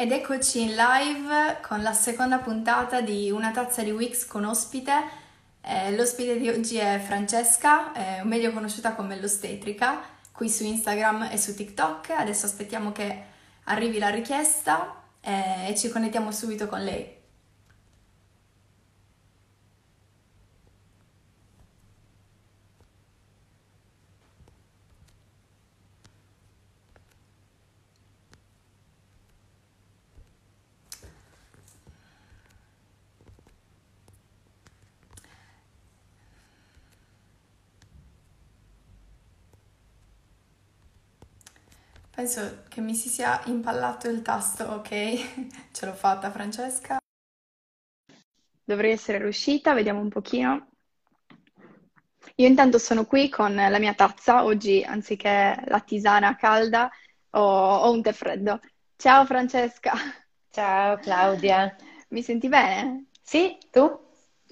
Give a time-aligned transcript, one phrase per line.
[0.00, 4.92] Ed eccoci in live con la seconda puntata di Una tazza di Wix con ospite.
[5.60, 11.36] Eh, l'ospite di oggi è Francesca, eh, meglio conosciuta come l'ostetrica, qui su Instagram e
[11.36, 12.10] su TikTok.
[12.10, 13.24] Adesso aspettiamo che
[13.64, 17.17] arrivi la richiesta eh, e ci connettiamo subito con lei.
[42.18, 44.88] Penso che mi si sia impallato il tasto, ok?
[45.70, 46.96] Ce l'ho fatta, Francesca.
[48.64, 50.66] Dovrei essere riuscita, vediamo un pochino.
[52.34, 56.90] Io intanto sono qui con la mia tazza, oggi anziché la tisana calda
[57.30, 58.58] ho, ho un tè freddo.
[58.96, 59.92] Ciao Francesca.
[60.50, 61.76] Ciao Claudia.
[62.08, 63.10] Mi senti bene?
[63.22, 63.96] Sì, tu?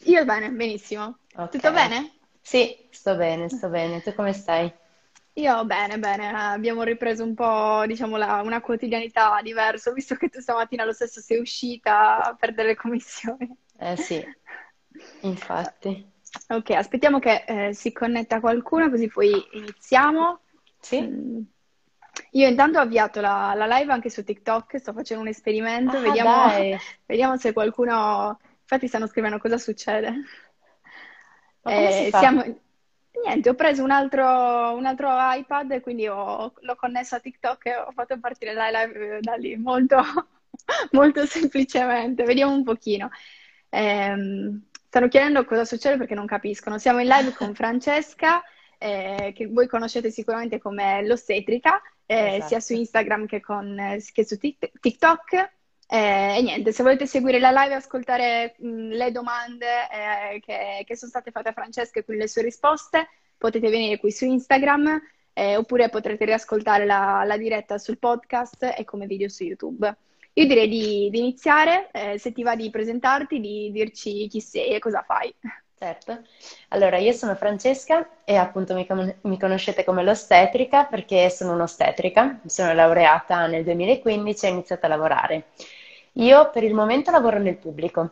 [0.05, 1.19] Io bene, benissimo.
[1.35, 1.51] Ok.
[1.51, 2.12] Tutto bene?
[2.41, 4.03] Sì, sto bene, sto bene.
[4.03, 4.73] Tu come stai?
[5.39, 10.41] Io bene, bene, abbiamo ripreso un po', diciamo, la- una quotidianità diversa, visto che tu
[10.41, 13.55] stamattina lo stesso sei uscita per delle commissioni.
[13.78, 14.28] Eh sì,
[15.20, 16.12] infatti.
[16.48, 20.41] Ok, aspettiamo che eh, si connetta qualcuno, così poi iniziamo.
[20.81, 20.98] Sì?
[21.01, 21.43] Mm.
[22.33, 26.00] Io intanto ho avviato la, la live anche su TikTok, sto facendo un esperimento, Ah,
[26.00, 26.78] vediamo, dai.
[27.06, 28.39] vediamo se qualcuno...
[28.62, 30.12] Infatti stanno scrivendo cosa succede.
[31.62, 32.27] Ma come si Eh, fa?
[32.28, 32.43] siamo...
[33.25, 34.25] Niente, ho preso un altro,
[34.77, 38.69] un altro iPad e quindi ho- l'ho connesso a TikTok e ho fatto partire la
[38.70, 39.97] live da lì, molto,
[40.92, 42.25] molto semplicemente.
[42.25, 43.11] Vediamo un pochino.
[43.70, 46.78] Ehm, stanno chiedendo cosa succede perché non capiscono.
[46.78, 48.43] Siamo in live con Francesca,
[48.78, 52.78] eh, che voi conoscete sicuramente come l'ostetrica, eh, sia su Esatto.
[52.81, 55.55] Instagram che, con, eh, che su Tik- TikTok.
[55.89, 60.83] Eh, e niente, se volete seguire la live e ascoltare mh, le domande eh, che,
[60.85, 63.09] che sono state fatte a Francesca e quindi le sue risposte,
[63.39, 65.01] potete venire qui su Instagram
[65.33, 69.97] eh, oppure potrete riascoltare la, la diretta sul podcast e come video su YouTube.
[70.35, 74.75] Io direi di, di iniziare, eh, se ti va di presentarti, di dirci chi sei
[74.75, 75.35] e cosa fai.
[75.79, 76.23] Certo.
[76.69, 82.41] Allora, io sono Francesca e appunto mi, con- mi conoscete come l'ostetrica perché sono un'ostetrica,
[82.43, 85.45] mi sono laureata nel 2015 e ho iniziato a lavorare.
[86.19, 88.09] Io per il momento lavoro nel pubblico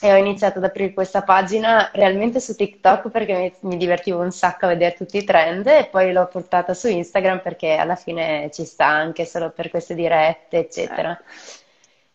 [0.00, 4.66] e ho iniziato ad aprire questa pagina realmente su TikTok perché mi, divertivo un sacco
[4.66, 8.64] a vedere tutti i trend e poi l'ho portata su Instagram perché alla fine ci
[8.64, 11.18] sta anche solo per queste dirette, eccetera.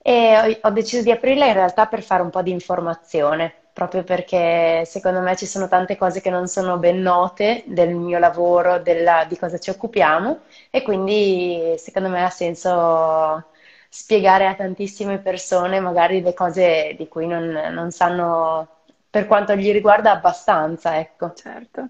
[0.01, 4.03] E ho, ho deciso di aprirla in realtà per fare un po' di informazione, proprio
[4.03, 8.79] perché secondo me ci sono tante cose che non sono ben note del mio lavoro,
[8.79, 13.45] della- di cosa ci occupiamo e quindi secondo me ha senso
[13.95, 18.67] spiegare a tantissime persone magari le cose di cui non, non sanno,
[19.09, 21.33] per quanto gli riguarda, abbastanza, ecco.
[21.35, 21.89] Certo.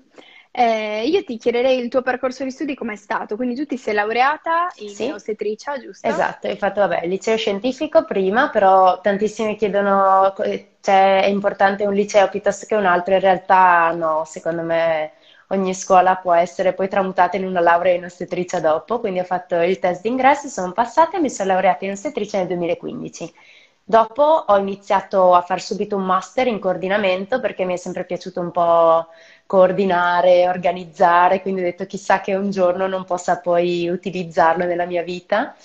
[0.52, 3.36] Eh, io ti chiederei il tuo percorso di studi com'è stato.
[3.38, 5.09] Quindi tu ti sei laureata in Sì?
[5.09, 6.08] ostetricia, giusto?
[6.08, 10.44] Esatto, hai fatto, vabbè, liceo scientifico prima, però tantissimi chiedono, co-
[10.81, 15.14] cioè, è importante un liceo piuttosto che un altro, in realtà no, secondo me
[15.49, 19.55] ogni scuola può essere poi tramutata in una laurea in ostetricia dopo, quindi ho fatto
[19.61, 23.33] il test d'ingresso, sono passata e mi sono laureata in ostetricia nel 2015.
[23.85, 28.39] Dopo ho iniziato a fare subito un master in coordinamento perché mi è sempre piaciuto
[28.39, 29.07] un po'
[29.45, 35.03] coordinare, organizzare, quindi ho detto chissà che un giorno non possa poi utilizzarlo nella mia
[35.03, 35.55] vita.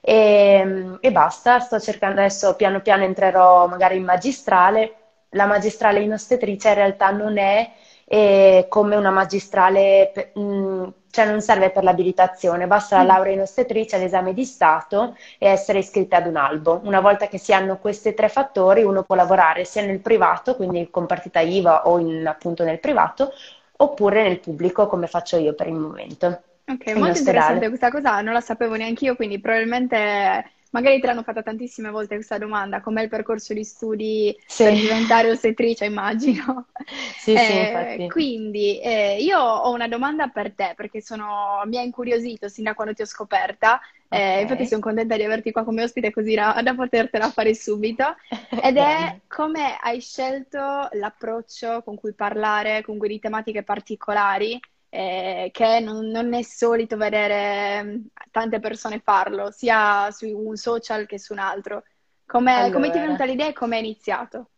[0.00, 4.94] E, e basta, sto cercando adesso piano piano entrerò magari in magistrale.
[5.30, 7.70] La magistrale in ostetricia in realtà non è
[8.08, 13.08] eh, come una magistrale, mh, cioè non serve per l'abilitazione, basta la Mm.
[13.14, 16.80] laurea in ostetricia, l'esame di Stato e essere iscritti ad un albo.
[16.84, 20.88] Una volta che si hanno questi tre fattori, uno può lavorare sia nel privato, quindi
[20.90, 23.32] con partita IVA o in- appunto nel privato,
[23.78, 27.68] oppure nel pubblico, come faccio io per il momento, Ok, in molto interessante ospedale.
[27.68, 32.14] questa cosa, non la sapevo neanche io, quindi probabilmente magari te l'hanno fatta tantissime volte
[32.16, 36.68] questa domanda, com'è il percorso di studi per Sì, diventare ostetricia, immagino.
[37.14, 38.12] sì, sì, Eh, infatti.
[38.12, 42.74] quindi eh, io ho una domanda per te, perché sono- mi ha incuriosito sin da
[42.74, 44.66] quando ti ho scoperta, eh, infatti Ok.
[44.66, 48.04] sono contenta di averti qua come ospite così da, da potertela fare subito,
[48.58, 54.58] ed è come hai scelto l'approccio con cui parlare, comunque di tematiche particolari
[54.90, 57.96] eh, che non, non è solito vedere mm,
[58.30, 61.84] tante persone farlo, sia su un social che su un altro.
[62.26, 63.32] Come, come ti è venuta Allora.
[63.32, 64.50] l'idea e come è iniziato?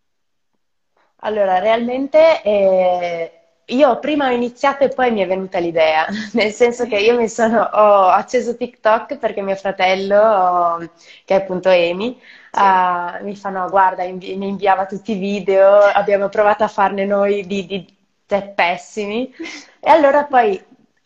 [1.22, 6.86] Allora, realmente eh, io prima ho iniziato e poi mi è venuta l'idea, nel senso
[6.86, 10.78] che io mi sono, ho acceso TikTok perché mio fratello,
[11.24, 12.18] che è appunto Amy,
[12.50, 12.60] sì.
[12.60, 17.04] uh, mi fa no, guarda, invi- mi inviava tutti i video, abbiamo provato a farne
[17.04, 17.94] noi di, di,
[18.38, 19.32] di pessimi.
[19.80, 20.62] E allora poi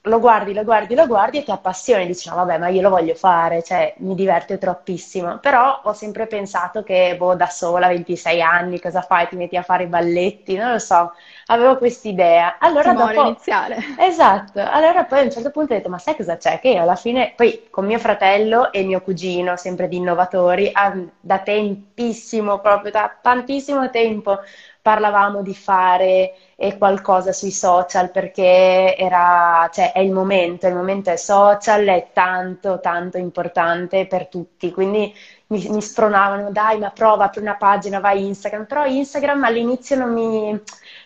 [0.06, 2.90] lo guardi, lo guardi, lo guardi e ti appassioni, dici no vabbè ma io lo
[2.90, 8.42] voglio fare, cioè mi diverte troppissimo, però ho sempre pensato che boh da sola, 26
[8.42, 9.28] anni, cosa fai?
[9.28, 11.12] Ti metti a fare i balletti, non lo so,
[11.46, 12.58] avevo quest'idea.
[12.58, 13.28] Allora Timore dopo...
[13.28, 13.76] iniziale.
[13.98, 16.58] Esatto, allora poi a un certo punto ho detto ma sai cosa c'è?
[16.60, 20.72] Che io alla fine, poi con mio fratello e mio cugino, sempre di innovatori,
[21.20, 24.38] da tempissimo, proprio da tantissimo tempo,
[24.84, 31.08] parlavamo di fare eh, qualcosa sui social perché era, cioè, è il momento, il momento
[31.10, 35.10] è social, è tanto, tanto importante per tutti, quindi
[35.46, 40.12] mi, mi spronavano, dai, ma prova, apri una pagina, vai Instagram, però Instagram all'inizio non
[40.12, 40.60] mi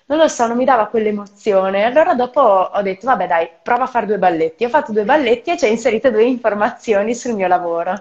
[0.09, 1.85] non lo so, non mi dava quell'emozione.
[1.85, 4.65] Allora dopo ho detto, vabbè dai, prova a fare due balletti.
[4.65, 7.95] Ho fatto due balletti e ci ho inserito due informazioni sul mio lavoro.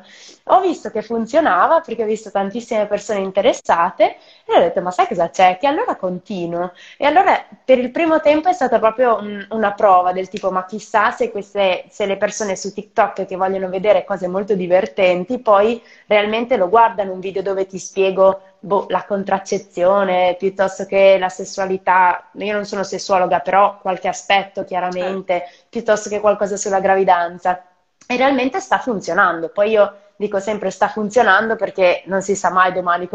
[0.50, 4.16] Ho visto che funzionava perché ho visto tantissime persone interessate
[4.46, 5.58] e ho detto, ma sai cosa c'è?
[5.58, 6.72] Che allora continuo.
[6.98, 10.66] E allora per il primo tempo è stata proprio un, una prova del tipo, ma
[10.66, 15.82] chissà se, queste, se le persone su TikTok che vogliono vedere cose molto divertenti poi
[16.08, 22.30] realmente lo guardano un video dove ti spiego boh, la contraccezione piuttosto che la sessualità.
[22.34, 25.66] Io non sono sessuologa, però qualche aspetto chiaramente, certo.
[25.70, 27.64] piuttosto che qualcosa sulla gravidanza.
[28.08, 29.50] E realmente sta funzionando.
[29.50, 33.08] Poi io dico sempre sta funzionando perché non si sa mai domani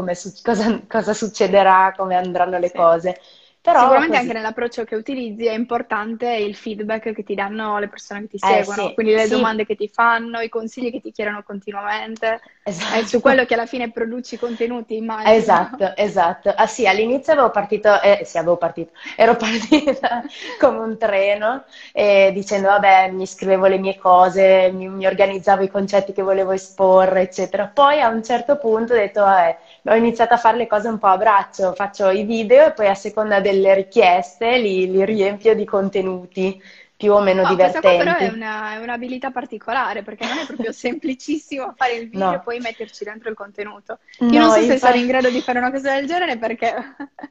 [0.42, 2.74] cosa, cosa, succederà, come andranno le sì.
[2.74, 3.20] cose.
[3.62, 4.22] Però Sicuramente così...
[4.22, 8.36] anche nell'approccio che utilizzi è importante il feedback che ti danno le persone che ti
[8.36, 9.30] eh, seguono, sì, quindi le sì.
[9.30, 12.98] domande che ti fanno, i consigli che ti chiedono continuamente, esatto.
[12.98, 15.32] è su quello che alla fine produci contenuti, immagino.
[15.32, 16.52] Esatto, esatto.
[16.56, 20.24] Ah sì, all'inizio avevo partito, eh, sì, avevo partito, ero partita
[20.58, 21.62] come un treno
[21.92, 26.50] eh, dicendo vabbè, mi scrivevo le mie cose, mi, mi organizzavo i concetti che volevo
[26.50, 27.70] esporre, eccetera.
[27.72, 30.98] Poi a un certo punto ho detto vabbè, ho iniziato a fare le cose un
[30.98, 35.54] po' a braccio, faccio i video e poi a seconda delle richieste li, li riempio
[35.54, 36.60] di contenuti
[37.02, 37.96] più o meno oh, divertenti.
[37.96, 42.34] Però è, una, è, un'abilità particolare perché non è proprio semplicissimo fare il video no.
[42.34, 43.98] e poi metterci dentro il contenuto.
[44.20, 44.66] Io no, non so infatti...
[44.66, 46.72] se sarò in grado di fare una cosa del genere perché...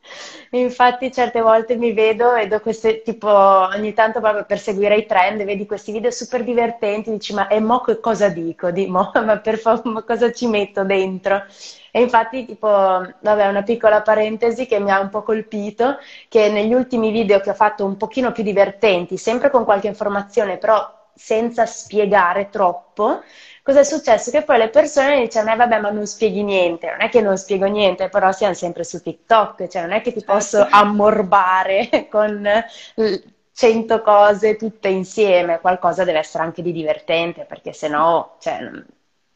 [0.51, 5.41] infatti certe volte mi vedo, vedo queste tipo ogni tanto proprio per seguire i trend,
[5.45, 8.71] vedi questi video super divertenti, dici ma e mo che cosa dico?
[8.71, 11.45] Di mo, ma per favore cosa ci metto dentro?
[11.91, 15.97] E infatti, tipo, vabbè, una piccola parentesi che mi ha un po' colpito,
[16.29, 20.57] che negli ultimi video che ho fatto un pochino più divertenti, sempre con qualche informazione,
[20.57, 23.21] però senza spiegare troppo,
[23.61, 24.31] cosa è successo?
[24.31, 26.87] Che poi le persone dicevano, eh vabbè, ma non spieghi niente.
[26.89, 30.13] Non è che non spiego niente, però siamo sempre su TikTok, cioè non è che
[30.13, 30.33] ti certo.
[30.33, 32.47] posso ammorbare con
[33.53, 38.59] cento cose tutte insieme, qualcosa deve essere anche di divertente, perché se no, cioè,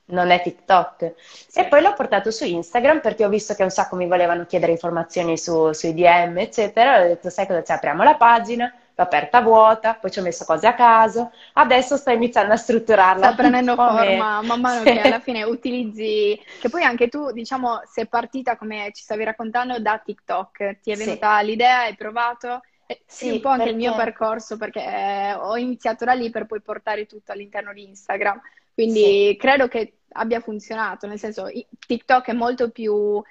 [0.08, 1.14] non è TikTok.
[1.18, 1.60] Sì.
[1.60, 4.72] E poi l'ho portato su Instagram perché ho visto che un sacco mi volevano chiedere
[4.72, 7.02] informazioni su, sui DM, eccetera.
[7.02, 7.74] Ho detto, sai cosa c'è?
[7.74, 11.32] Apriamo la pagina, l'ho aperta vuota, poi ci ho messo cose a caso.
[11.54, 13.26] Adesso sto iniziando a strutturarla.
[13.26, 14.94] Sta prendendo forma man mano sì.
[14.94, 19.80] che alla fine utilizzi, che poi anche tu, diciamo, sei partita, come ci stavi raccontando,
[19.80, 20.82] da TikTok.
[20.82, 21.46] Ti è venuta sì.
[21.46, 22.62] l'idea, hai provato.
[23.08, 23.72] Sì, un po' anche perché...
[23.72, 28.40] il mio percorso perché ho iniziato da lì per poi portare tutto all'interno di Instagram.
[28.76, 29.38] Quindi sì.
[29.40, 31.48] credo che abbia funzionato, nel senso
[31.88, 33.22] TikTok è molto più,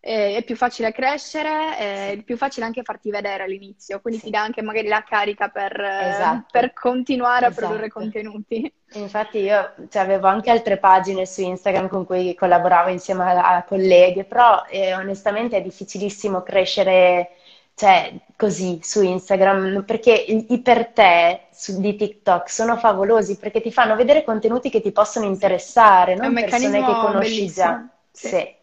[0.00, 4.26] eh, è più facile crescere, è più facile anche farti vedere all'inizio, quindi sì.
[4.26, 6.46] ti dà anche magari la carica per, esatto.
[6.50, 7.64] per continuare esatto.
[7.64, 8.72] a produrre contenuti.
[8.94, 13.64] Infatti io cioè, avevo anche altre pagine su Instagram con cui collaboravo insieme a, a
[13.64, 17.32] colleghe, però eh, onestamente è difficilissimo crescere
[17.78, 23.70] cioè, così su Instagram, perché i per te su, di TikTok sono favolosi perché ti
[23.70, 27.66] fanno vedere contenuti che ti possono interessare, non persone che conosci bellissimo.
[27.66, 27.88] già.
[28.10, 28.26] Sì.
[28.26, 28.56] sì.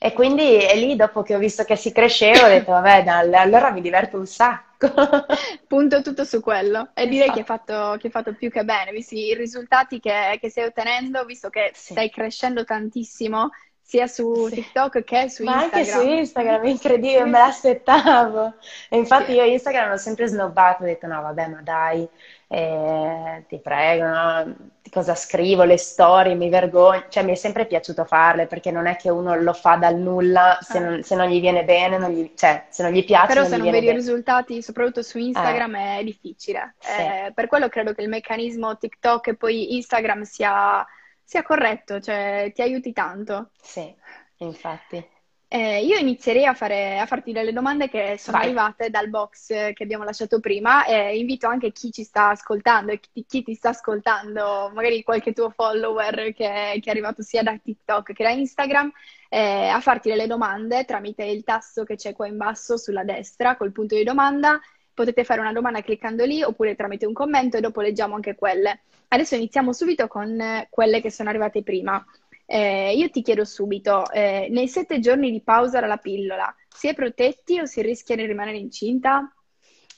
[0.00, 3.70] E quindi è lì, dopo che ho visto che si cresceva, ho detto, vabbè, allora
[3.70, 4.92] mi diverto un sacco.
[5.66, 6.90] Punto tutto su quello.
[6.92, 10.36] E direi che hai, fatto, che hai fatto, più che bene, visti i risultati che,
[10.38, 11.92] che stai ottenendo, visto che sì.
[11.92, 13.48] stai crescendo tantissimo
[13.88, 14.56] sia su sì.
[14.56, 15.62] TikTok che su Ma Instagram.
[15.62, 18.52] anche su Instagram, incredibile, me l'aspettavo.
[18.90, 22.06] E infatti io Instagram l'ho sempre snobbato, ho detto no vabbè ma dai,
[22.48, 24.56] eh, ti prego, no?
[24.90, 28.96] cosa scrivo, le storie, mi vergogno, cioè mi è sempre piaciuto farle perché non è
[28.96, 30.80] che uno lo fa dal nulla se, ah.
[30.82, 33.28] non, se non, gli viene bene, non gli, cioè se non gli piace.
[33.28, 35.98] Però se non vedi i risultati, soprattutto su Instagram, eh.
[36.00, 36.74] è difficile.
[36.78, 37.00] Sì.
[37.00, 40.86] Eh, per quello credo che il meccanismo TikTok e poi Instagram sia
[41.28, 43.50] sia corretto, cioè ti aiuti tanto.
[43.60, 43.94] Sì,
[44.38, 45.06] infatti.
[45.46, 48.46] Eh, io inizierei a, fare, a, farti delle domande che sono Vai.
[48.46, 53.00] arrivate dal box che abbiamo lasciato prima e invito anche chi ci sta ascoltando e
[53.00, 57.58] chi, chi ti sta ascoltando, magari qualche tuo follower che, che, è arrivato sia da
[57.62, 58.90] TikTok che da Instagram,
[59.28, 63.56] eh, a farti delle domande tramite il tasto che c'è qua in basso sulla destra
[63.56, 64.58] col punto di domanda.
[64.98, 68.80] Potete fare una domanda cliccando lì oppure tramite un commento e dopo leggiamo anche quelle.
[69.06, 72.04] Adesso iniziamo subito con quelle che sono arrivate prima.
[72.44, 76.94] Eh, io ti chiedo subito, eh, nei sette giorni di pausa dalla pillola, si è
[76.94, 79.32] protetti o si rischia di rimanere incinta?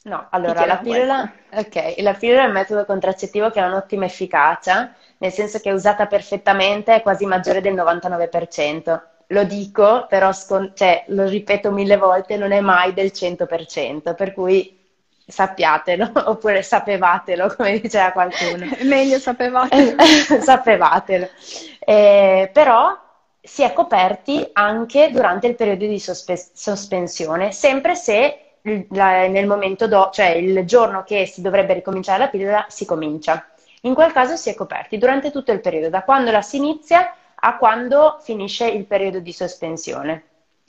[0.02, 4.94] No, allora la pillola, okay, la pillola è un metodo contraccettivo che ha un'ottima efficacia,
[5.16, 9.02] nel senso che è usata perfettamente è quasi maggiore del 99%.
[9.28, 14.34] Lo dico, però scon- cioè, lo ripeto mille volte, non è mai del 100%, per
[14.34, 14.78] cui
[15.30, 18.68] sappiatelo, oppure sapevatelo, come diceva qualcuno.
[18.82, 19.96] Meglio sapevatelo.
[20.40, 21.28] sapevatelo.
[21.80, 22.98] Eh, però
[23.40, 30.10] si è coperti anche durante il periodo di sospe- sospensione, sempre se nel momento do,
[30.12, 33.46] cioè il giorno che si dovrebbe ricominciare la pillola, si comincia.
[33.82, 37.14] In quel caso si è coperti durante tutto il periodo, da quando la si inizia
[37.34, 40.24] a quando finisce il periodo di sospensione.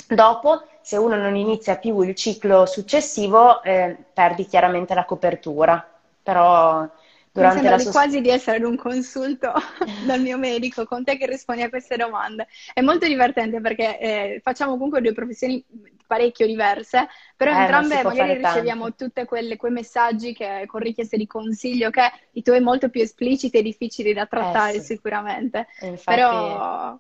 [0.08, 5.86] Dopo, se uno non inizia più il ciclo successivo, eh, perdi chiaramente la copertura.
[6.24, 6.88] Però
[7.32, 7.92] durante Mi la sospensione...
[7.92, 9.54] quasi di essere ad un consulto
[10.06, 12.48] dal mio medico con te che rispondi a queste domande.
[12.74, 15.64] È molto divertente perché eh, facciamo comunque due professioni
[16.06, 17.08] parecchio diverse,
[17.38, 22.42] però eh, entrambe magari riceviamo tutti quei messaggi che, con richieste di consiglio che i
[22.42, 24.96] tuoi molto più espliciti e difficili da trattare eh, sì.
[24.96, 25.68] sicuramente.
[25.82, 26.18] Infatti...
[26.18, 27.00] Però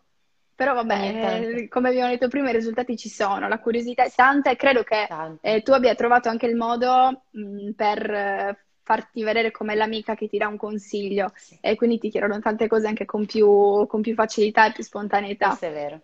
[0.55, 4.51] però vabbè, eh, come abbiamo detto prima, i risultati ci sono, la curiosità è tanta
[4.51, 5.07] e credo che
[5.41, 10.27] eh, tu abbia trovato anche il modo mh, per eh, farti vedere come l'amica che
[10.27, 11.57] ti dà un consiglio sì.
[11.61, 15.47] e quindi ti chiedono tante cose anche con più, con più facilità e più spontaneità.
[15.47, 16.01] Questo è vero.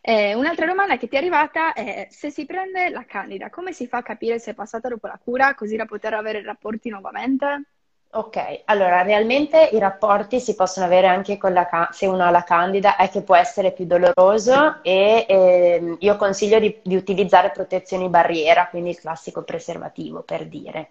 [0.00, 3.86] Eh, un'altra domanda che ti è arrivata è se si prende la candida, come si
[3.86, 7.62] fa a capire se è passata dopo la cura così da poter avere rapporti nuovamente?
[8.16, 12.44] Ok, allora realmente i rapporti si possono avere anche con la, se uno ha la
[12.44, 18.08] candida, è che può essere più doloroso e eh, io consiglio di, di, utilizzare protezioni
[18.08, 20.90] barriera, quindi il classico preservativo per dire,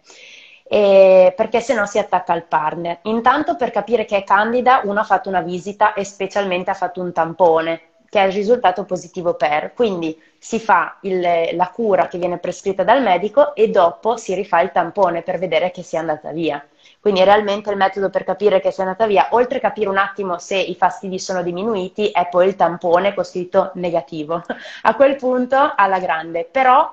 [0.63, 2.99] e, perché se no si attacca al partner.
[3.03, 6.99] Intanto per capire che è candida uno ha fatto una visita e specialmente ha fatto
[6.99, 11.21] un tampone, che è il risultato positivo per, quindi si fa il,
[11.53, 15.71] la cura che viene prescritta dal medico e dopo si rifà il tampone per vedere
[15.71, 16.61] che sia andata via.
[17.03, 20.37] Quindi realmente il metodo per capire che sei andata via, oltre a capire un attimo
[20.39, 24.41] se i fastidi sono diminuiti, è poi il tampone costituito negativo.
[24.83, 26.47] A quel punto alla grande.
[26.49, 26.89] Però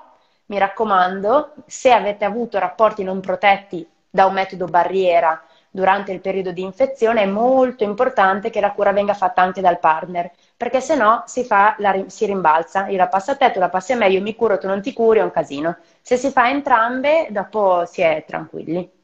[0.47, 6.51] mi raccomando, se avete avuto rapporti non protetti da un metodo barriera durante il periodo
[6.51, 10.95] di infezione, è molto importante che la cura venga fatta anche dal partner, perché se
[10.97, 12.87] no si, fa la, si rimbalza.
[12.89, 14.81] Io la passo a te, tu la passi a me, io mi curo, tu non
[14.81, 15.77] ti curi, è un casino.
[16.01, 18.99] Se si fa entrambe, dopo si è tranquilli.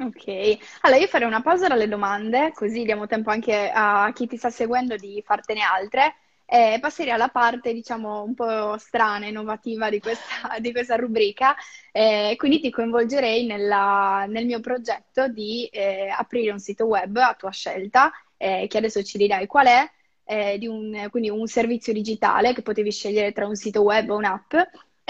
[0.00, 4.36] Ok, allora io farei una pausa dalle domande, così diamo tempo anche a chi ti
[4.36, 6.14] sta seguendo di fartene altre.
[6.46, 10.24] E passerei alla parte, diciamo, un po' strana, innovativa di questa,
[10.60, 11.54] di questa rubrica.
[11.90, 17.34] Eh, quindi ti coinvolgerei nella, nel mio progetto di eh, aprire un sito web a
[17.34, 19.90] tua scelta, eh, che adesso ci dirai qual è,
[20.24, 24.54] eh, un, quindi un servizio digitale che potevi scegliere tra un sito web o un'app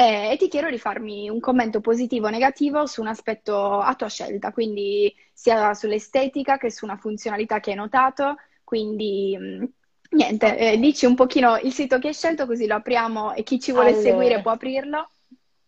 [0.00, 3.96] eh, e ti chiedo di farmi un commento positivo o negativo su un aspetto a
[3.96, 9.64] tua scelta, quindi sia sull'estetica che su una funzionalità che hai notato, quindi mm,
[10.10, 13.58] niente, eh, dici un pochino il sito che hai scelto così lo apriamo e chi
[13.58, 14.02] ci vuole allora.
[14.02, 15.10] seguire può aprirlo.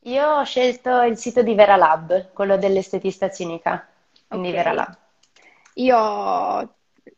[0.04, 3.84] Io ho scelto il sito di Vera Lab, quello dell'estetista cinica,
[4.28, 4.58] quindi okay.
[4.62, 4.96] Vera Lab.
[5.74, 6.74] Io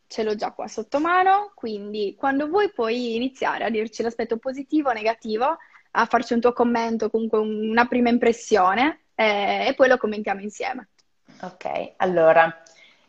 [0.07, 4.89] ce l'ho già qua sotto mano, quindi quando vuoi puoi iniziare a dirci l'aspetto positivo
[4.89, 5.57] o negativo
[5.95, 10.89] a farci un tuo commento, comunque una prima impressione eh, e poi lo commentiamo insieme.
[11.41, 12.61] Ok, allora,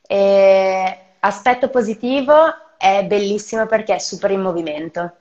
[0.07, 2.35] eh, aspetto positivo
[2.77, 5.13] è bellissimo perché è super in movimento,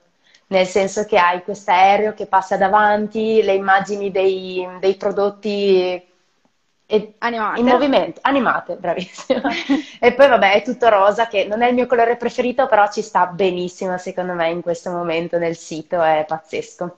[0.47, 6.11] nel senso che hai questo aereo che passa davanti, le immagini dei, dei prodotti
[7.19, 7.59] animate.
[7.59, 9.49] in movimento, animate, bravissima.
[9.99, 13.01] e poi vabbè, è tutto rosa che non è il mio colore preferito, però ci
[13.01, 16.97] sta benissimo secondo me in questo momento nel sito, è pazzesco.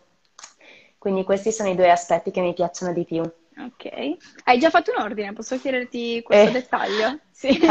[1.05, 3.21] Quindi questi sono i due aspetti che mi piacciono di più.
[3.21, 4.17] Ok.
[4.43, 5.33] Hai già fatto un ordine?
[5.33, 6.51] Posso chiederti questo eh.
[6.51, 7.19] dettaglio?
[7.29, 7.59] Sì.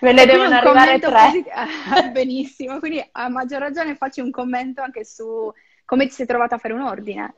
[0.00, 1.10] Me ne devono arrivare tre.
[1.10, 5.52] Posit- ah, benissimo, quindi a maggior ragione facci un commento anche su
[5.84, 7.34] come ti sei trovata a fare un ordine.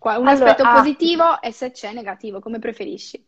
[0.00, 3.24] Un allora, aspetto ah, positivo e se c'è negativo, come preferisci?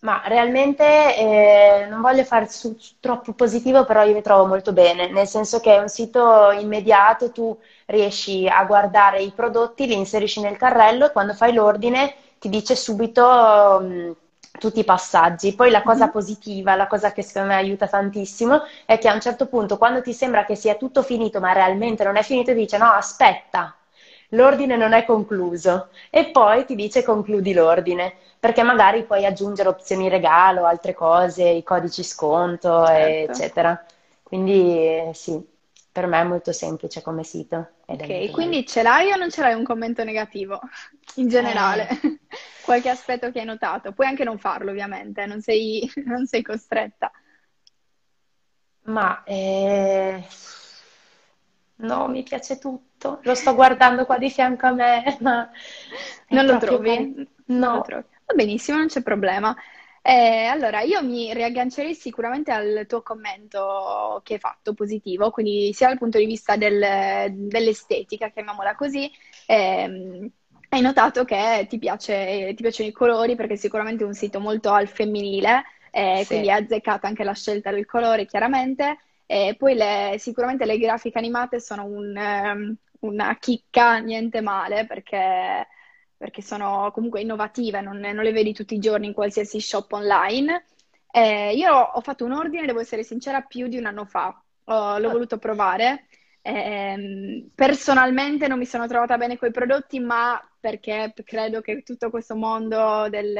[0.00, 0.84] Ma realmente
[1.16, 5.28] eh, non voglio fare su, su troppo positivo, però io mi trovo molto bene, nel
[5.28, 10.56] senso che è un sito immediato, tu riesci a guardare i prodotti, li inserisci nel
[10.56, 14.14] carrello e quando fai l'ordine ti dice subito um,
[14.58, 15.54] tutti i passaggi.
[15.54, 16.12] Poi la cosa mm-hmm.
[16.12, 20.02] positiva, la cosa che secondo me aiuta tantissimo, è che a un certo punto, quando
[20.02, 23.74] ti sembra che sia tutto finito, ma realmente non è finito, ti dice no, aspetta,
[24.30, 30.08] l'ordine non è concluso e poi ti dice concludi l'ordine perché magari puoi aggiungere opzioni
[30.08, 33.32] regalo, altre cose, i codici sconto, certo.
[33.32, 33.84] eccetera.
[34.22, 35.40] Quindi sì,
[35.92, 37.72] per me è molto semplice come sito.
[37.84, 40.58] Ok, quindi ce l'hai o non ce l'hai un commento negativo
[41.16, 41.86] in generale?
[41.88, 42.18] Eh.
[42.64, 43.92] Qualche aspetto che hai notato?
[43.92, 47.12] Puoi anche non farlo, ovviamente, non sei, non sei costretta.
[48.84, 50.24] Ma eh...
[51.76, 53.20] no, mi piace tutto.
[53.22, 55.48] Lo sto guardando qua di fianco a me, ma
[56.28, 57.14] non lo trovi?
[57.14, 57.26] Car...
[57.46, 57.74] No.
[57.74, 58.04] Lo trovi.
[58.24, 59.54] Va benissimo, non c'è problema.
[60.04, 65.86] Eh, allora, io mi riaggancerei sicuramente al tuo commento che hai fatto positivo, quindi sia
[65.88, 69.08] dal punto di vista del, dell'estetica, chiamiamola così,
[69.46, 70.28] ehm,
[70.70, 74.72] hai notato che ti, piace, ti, piacciono i colori perché sicuramente è un sito molto
[74.72, 76.26] al femminile, eh, sì.
[76.26, 78.98] quindi è azzeccata anche la scelta del colore, chiaramente.
[79.26, 85.66] E poi le, sicuramente le grafiche animate sono un, um, una chicca, niente male, perché
[86.22, 90.66] perché sono comunque innovative, non, non, le vedi tutti i giorni in qualsiasi shop online.
[91.10, 94.40] Eh, io ho fatto un ordine, devo essere sincera, più di un anno fa.
[94.66, 95.10] Oh, l'ho ah.
[95.10, 96.06] voluto provare.
[96.40, 102.08] Eh, personalmente non mi sono trovata bene con i prodotti, ma perché credo che tutto
[102.08, 103.36] questo mondo del,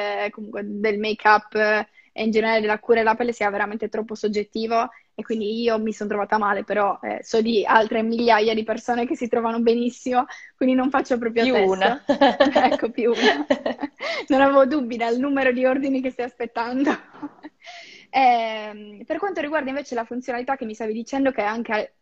[0.60, 5.60] del make-up e in generale della cura della pelle sia veramente troppo soggettivo e quindi
[5.60, 9.28] io mi sono trovata male, però eh, so di altre migliaia di persone che si
[9.28, 10.24] trovano benissimo,
[10.56, 12.02] quindi non faccio proprio più una.
[12.06, 13.46] ecco, più una.
[14.28, 16.90] non avevo dubbi dal numero di ordini che stai aspettando.
[18.10, 21.94] eh, per quanto riguarda invece la funzionalità che mi stavi dicendo, che anche,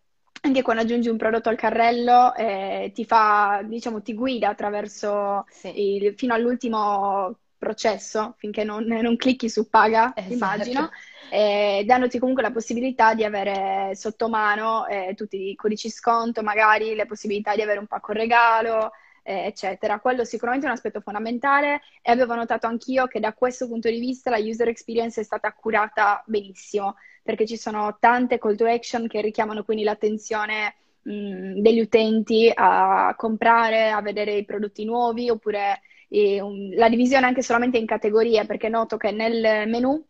[0.43, 5.97] anche quando aggiungi un prodotto al carrello eh, ti fa, diciamo, ti guida attraverso sì.
[5.97, 10.33] il, fino all'ultimo processo finché non, non clicchi su paga, esatto.
[10.33, 10.91] immagino,
[11.31, 16.95] eh, dandoti comunque la possibilità di avere sotto mano eh, tutti i codici sconto, magari
[16.95, 18.91] le possibilità di avere un pacco regalo,
[19.23, 20.01] eh, eccetera.
[20.01, 24.01] Quello sicuramente è un aspetto fondamentale e avevo notato anch'io che da questo punto di
[24.01, 29.07] vista la user experience è stata curata benissimo, perché ci sono tante call to action
[29.07, 35.83] che richiamano quindi l'attenzione mh, degli utenti a comprare, a vedere i prodotti nuovi oppure
[36.11, 40.05] la divisione anche solamente in categorie, perché noto che nel menu,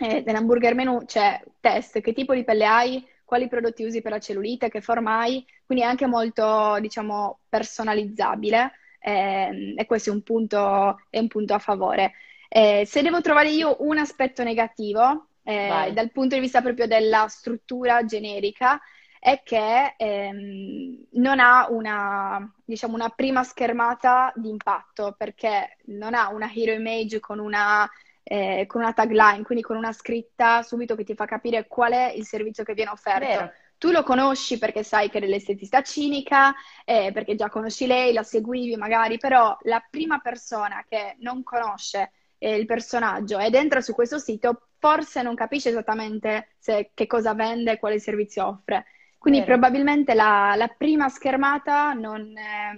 [0.00, 4.18] eh, nell'hamburger menu c'è test, che tipo di pelle hai, quali prodotti usi per la
[4.18, 10.22] cellulite, che forma hai, quindi è anche molto, diciamo, personalizzabile eh, e questo è un
[10.22, 12.12] punto, è un punto a favore.
[12.48, 17.26] Eh, se devo trovare io un aspetto negativo, eh, dal punto di vista proprio della
[17.28, 18.80] struttura generica,
[19.26, 26.28] è che ehm, non ha una, diciamo, una prima schermata di impatto, perché non ha
[26.28, 27.90] una hero image con una,
[28.22, 32.12] eh, con una tagline, quindi con una scritta subito che ti fa capire qual è
[32.14, 33.26] il servizio che viene offerto.
[33.26, 33.52] Vero.
[33.78, 38.22] Tu lo conosci perché sai che è dell'estetista cinica, eh, perché già conosci lei, la
[38.22, 43.92] seguivi magari, però la prima persona che non conosce eh, il personaggio ed entra su
[43.92, 48.86] questo sito forse non capisce esattamente se, che cosa vende e quale servizio offre.
[49.18, 49.52] Quindi Vero.
[49.52, 52.76] probabilmente la, la, prima schermata non è,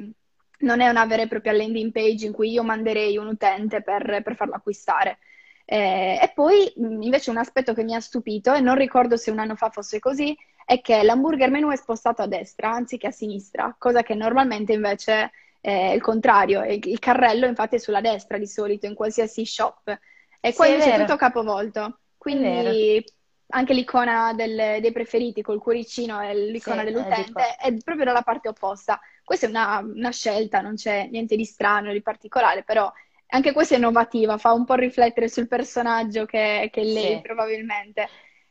[0.61, 4.23] non è, una vera e propria landing page in cui io manderei un utente per,
[4.23, 5.19] per farlo acquistare.
[5.65, 9.39] Eh, e poi invece un aspetto che mi ha stupito, e non ricordo se un
[9.39, 13.75] anno fa fosse così, è che l'hamburger menu è spostato a destra anziché a sinistra,
[13.79, 16.63] cosa che normalmente invece è il contrario.
[16.65, 19.99] Il carrello infatti è sulla destra di solito in qualsiasi shop.
[20.41, 21.99] E qua sì, invece è tutto capovolto.
[22.17, 23.05] Quindi
[23.51, 28.23] anche l'icona del, dei preferiti col cuoricino e l'icona sì, dell'utente è, è proprio dalla
[28.23, 29.01] parte opposta.
[29.25, 32.93] Questa è una, una, scelta, non c'è niente di strano, di particolare, però
[33.29, 37.21] anche questa è innovativa, fa un po' riflettere sul personaggio che, che lei sì.
[37.23, 38.09] probabilmente.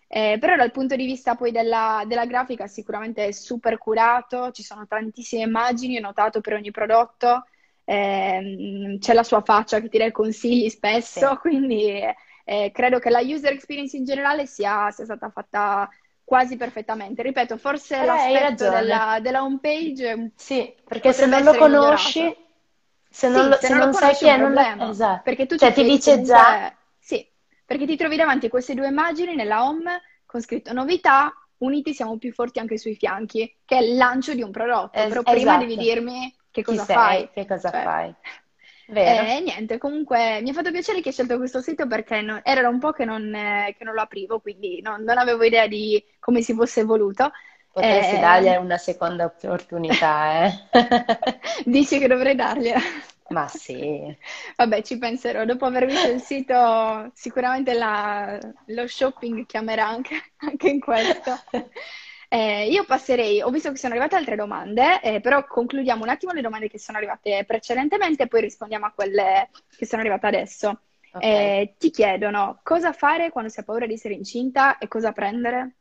[0.09, 4.63] Eh, però dal punto di vista poi della, della, grafica sicuramente è super curato, ci
[4.63, 7.45] sono tantissime immagini, ho notato per ogni prodotto,
[7.83, 11.37] eh, c'è la sua faccia che ti dà consigli spesso, sì.
[11.41, 12.01] quindi
[12.49, 15.89] eh, credo che la user experience in generale sia, sia stata fatta
[16.23, 17.21] quasi perfettamente.
[17.21, 22.33] Ripeto, forse eh, l'aspetto della, della home page sì, perché se non lo conosci,
[23.09, 25.21] se non, sì, se se non, non sai chi è, non è esatto.
[25.25, 26.33] Perché tu cioè, ti, ti dice comunque...
[26.33, 26.77] già.
[26.97, 27.29] Sì,
[27.65, 32.31] perché ti trovi davanti queste due immagini nella home con scritto novità, uniti siamo più
[32.31, 34.97] forti anche sui fianchi, che è il lancio di un prodotto.
[34.97, 35.65] Es- Però prima esatto.
[35.65, 37.17] devi dirmi che cosa chi fai.
[37.17, 38.15] Sei, che cosa cioè, fai.
[38.89, 39.27] Vero.
[39.27, 42.69] E niente, comunque mi ha fatto piacere che hai scelto questo sito perché non, era
[42.69, 46.01] un po' che non, eh, che non lo aprivo, quindi non, non, avevo idea di
[46.19, 47.31] come si fosse evoluto.
[47.71, 50.51] Potresti eh, dargli una seconda opportunità, eh?
[51.65, 52.79] Dici che dovrei dargliela?
[53.29, 54.15] Ma sì.
[54.55, 55.43] Vabbè, ci penserò.
[55.43, 61.37] Dopo aver visto il sito, sicuramente la, lo shopping chiamerà anche, anche in questo.
[62.29, 66.33] Eh, io passerei, ho visto che sono arrivate altre domande, eh, però concludiamo un attimo
[66.33, 70.79] le domande che sono arrivate precedentemente e poi rispondiamo a quelle che sono arrivate adesso.
[71.09, 71.29] Okay.
[71.31, 75.75] Eh, ti chiedono cosa fare quando si ha paura di essere incinta e cosa prendere?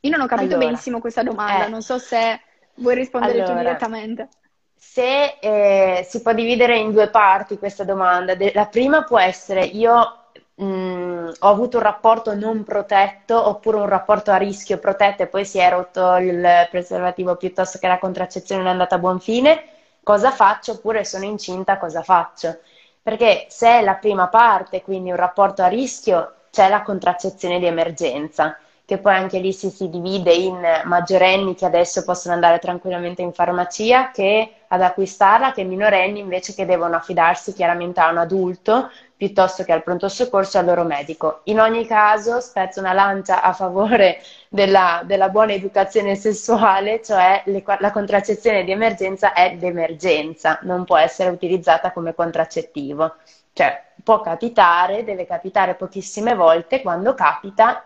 [0.00, 1.70] Io non ho capito allora, benissimo questa domanda, eh.
[1.70, 2.40] non so se
[2.74, 4.28] vuoi rispondere allora, tu direttamente.
[4.74, 10.19] Se eh, si può dividere in due parti questa domanda, la prima può essere io
[10.60, 15.26] mh, mm, ho avuto un rapporto non protetto oppure un rapporto a rischio protetto e
[15.26, 19.20] poi si è rotto il preservativo piuttosto che la contraccezione non è andata a buon
[19.20, 19.62] fine,
[20.02, 20.72] cosa faccio?
[20.72, 22.58] Oppure sono incinta, cosa faccio?
[23.02, 27.66] Perché se è la prima parte, quindi un rapporto a rischio, c'è la contraccezione di
[27.66, 28.56] emergenza
[28.90, 33.32] che poi anche lì si, si, divide in maggiorenni che adesso possono andare tranquillamente in
[33.32, 39.62] farmacia che ad acquistarla, che minorenni invece che devono affidarsi chiaramente a un adulto piuttosto
[39.62, 41.42] che al pronto soccorso e al loro medico.
[41.44, 47.62] In ogni caso spezzo una lancia a favore della, della buona educazione sessuale, cioè le,
[47.78, 53.14] la contraccezione di emergenza è d'emergenza, non può essere utilizzata come contraccettivo.
[53.52, 57.84] Cioè può capitare, deve capitare pochissime volte, quando capita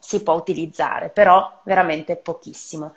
[0.00, 2.94] si può utilizzare, però veramente pochissimo.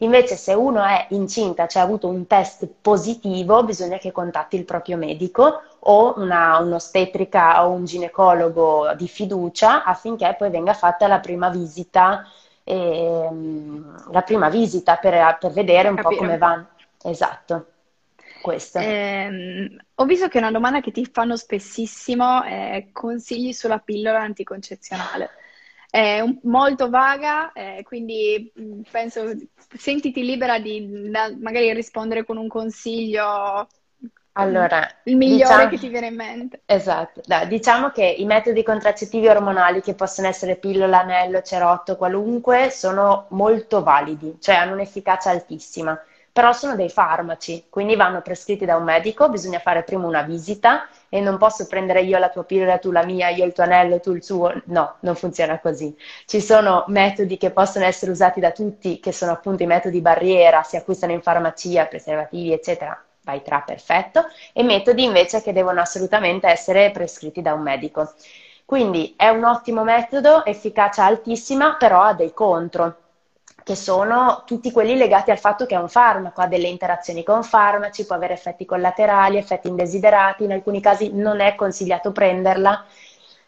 [0.00, 4.66] Invece se uno è incinta, cioè ha avuto un test positivo, bisogna che contatti il
[4.66, 11.18] proprio medico o una, un'ostetrica o un ginecologo di fiducia affinché poi venga fatta la
[11.20, 12.28] prima visita,
[12.64, 16.14] ehm, la prima visita per, per vedere un Capire.
[16.14, 16.66] po' come va.
[17.02, 17.66] Esatto.
[18.42, 18.78] Questo.
[18.78, 25.30] Eh, ho visto che una domanda che ti fanno spessissimo è consigli sulla pillola anticoncezionale
[25.90, 29.32] è un, molto vaga, eh, quindi mm, penso
[29.76, 33.66] sentiti libera di da, magari rispondere con un consiglio
[34.38, 36.60] allora, il migliore diciamo, che ti viene in mente.
[36.66, 42.68] Esatto, Dai, diciamo che i metodi contraccettivi ormonali che possono essere pillola, anello, cerotto, qualunque,
[42.70, 45.98] sono molto validi, cioè hanno un'efficacia altissima
[46.36, 50.86] però sono dei farmaci, quindi vanno prescritti da un medico, bisogna fare prima una visita
[51.08, 54.00] e non posso prendere io la tua pillola, tu la mia, io il tuo anello,
[54.00, 55.96] tu il suo, no, non funziona così.
[56.26, 60.62] Ci sono metodi che possono essere usati da tutti, che sono appunto i metodi barriera,
[60.62, 66.48] si acquistano in farmacia, preservativi, eccetera, vai tra, perfetto, e metodi invece che devono assolutamente
[66.48, 68.12] essere prescritti da un medico.
[68.66, 73.04] Quindi è un ottimo metodo, efficacia altissima, però ha dei contro
[73.66, 77.42] che sono tutti quelli legati al fatto che è un farmaco, ha delle interazioni con
[77.42, 82.84] farmaci, può avere effetti collaterali, effetti indesiderati, in alcuni casi non è consigliato prenderla,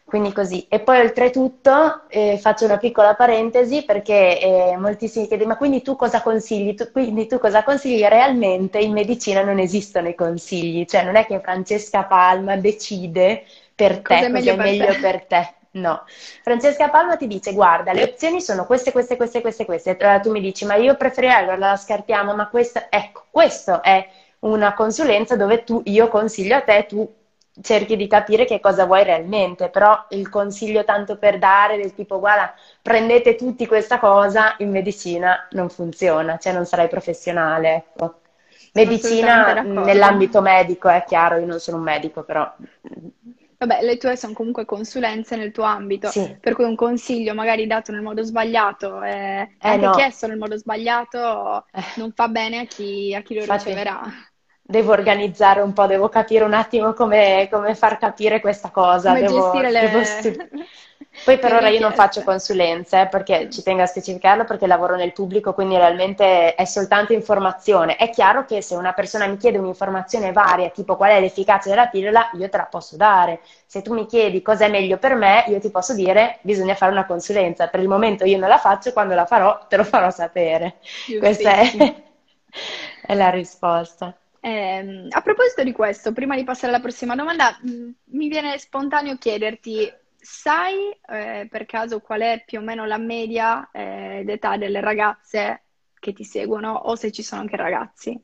[0.03, 0.65] quindi così.
[0.67, 5.95] E poi oltretutto eh, faccio una piccola parentesi perché eh, moltissimi chiedono ma quindi tu
[5.95, 6.73] cosa consigli?
[6.75, 8.03] Tu, quindi tu cosa consigli?
[8.03, 14.01] Realmente in medicina non esistono i consigli, cioè non è che Francesca Palma decide per
[14.01, 14.99] te cosa è meglio, per, meglio te.
[14.99, 16.03] per te No,
[16.41, 19.97] Francesca Palma ti dice guarda le opzioni sono queste, queste, queste, queste, queste.
[19.99, 24.07] Allora, tu mi dici ma io preferirei, allora la scartiamo, ma questa, ecco, questo è
[24.39, 27.07] una consulenza dove tu, io consiglio a te, tu
[27.61, 32.17] cerchi di capire che cosa vuoi realmente, però il consiglio tanto per dare del tipo
[32.19, 38.15] guarda prendete tutti questa cosa in medicina non funziona, cioè non sarai professionale, ecco.
[38.73, 42.51] Medicina nell'ambito medico, è chiaro, io non sono un medico, però
[43.59, 46.33] Vabbè, le tue sono comunque consulenze nel tuo ambito, sì.
[46.39, 49.91] per cui un consiglio magari dato nel modo sbagliato e eh, anche no.
[49.91, 51.81] chiesto nel modo sbagliato eh.
[51.97, 54.01] non fa bene a chi, a chi lo Infatti, riceverà.
[54.61, 59.09] Devo organizzare un po', devo capire un attimo come, come far capire questa cosa.
[59.13, 59.79] Come devo, gestire le...
[59.81, 60.49] Devo stu-
[61.21, 64.95] Poi per ora io non faccio consulenze, eh, perché ci tengo a specificarlo, perché lavoro
[64.95, 67.97] nel pubblico, quindi realmente è soltanto informazione.
[67.97, 71.87] È chiaro che se una persona mi chiede un'informazione varia, tipo qual è l'efficacia della
[71.87, 73.41] pillola, io te la posso dare.
[73.65, 76.91] Se tu mi chiedi cosa è meglio per me, io ti posso dire bisogna fare
[76.91, 77.67] una consulenza.
[77.67, 80.77] Per il momento io non la faccio, quando la farò te lo farò sapere.
[81.17, 81.95] Questa è,
[83.05, 84.17] è la risposta.
[84.41, 89.17] Eh, a proposito di questo, prima di passare alla prossima domanda, mh, mi viene spontaneo
[89.17, 94.81] chiederti sai eh, per caso qual è più o meno la media eh, d'età delle
[94.81, 95.63] ragazze
[95.99, 98.21] che ti seguono o se ci sono anche ragazzi?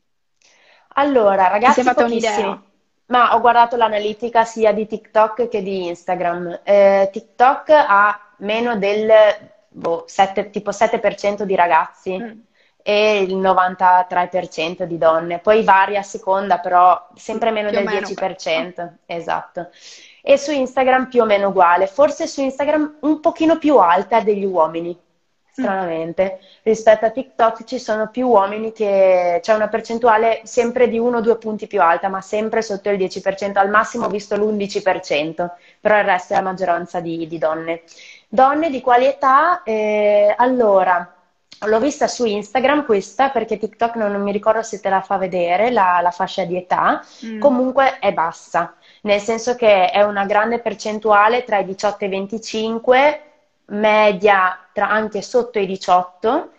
[0.98, 2.64] Allora, ragazzi, ti sei un'idea?
[3.08, 6.62] Ma ho guardato l'analitica sia di TikTok che di Instagram.
[6.64, 9.12] Eh, TikTok ha meno del
[9.68, 12.18] boh, 7, tipo 7% di ragazzi.
[12.18, 12.40] Mm.
[12.88, 15.40] e il 93% di donne.
[15.40, 18.98] Poi varia a seconda, però sempre meno Più del meno, 10%.
[19.08, 19.70] Esatto.
[20.28, 24.44] E su Instagram più o meno uguale, forse su Instagram un pochino più alta degli
[24.44, 24.98] uomini,
[25.52, 26.40] stranamente.
[26.64, 31.68] Rispetto a TikTok ci sono più uomini che c'è una percentuale sempre di 1-2 punti
[31.68, 36.34] più alta, ma sempre sotto il 10%, al massimo ho visto l'11%, però il resto
[36.34, 37.84] è la maggioranza di, di donne.
[38.28, 39.62] Donne di quali età?
[39.64, 41.08] Eh, allora,
[41.68, 45.18] l'ho vista su Instagram questa perché TikTok non, non mi ricordo se te la fa
[45.18, 47.40] vedere la, la fascia di età, Mm.
[47.40, 52.10] comunque è bassa, nel senso che è una grande percentuale tra i 18 e i
[52.12, 53.22] 25,
[53.68, 56.52] media anche sotto i 18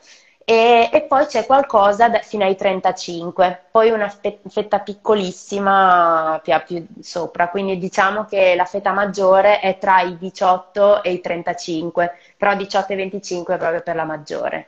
[0.45, 6.53] e, e poi c'è qualcosa da- fino ai 35, poi una fe- fetta piccolissima più,
[6.65, 12.13] più sopra, quindi diciamo che la fetta maggiore è tra i 18 e i 35,
[12.37, 14.67] però 18 e 25 è proprio per la maggiore.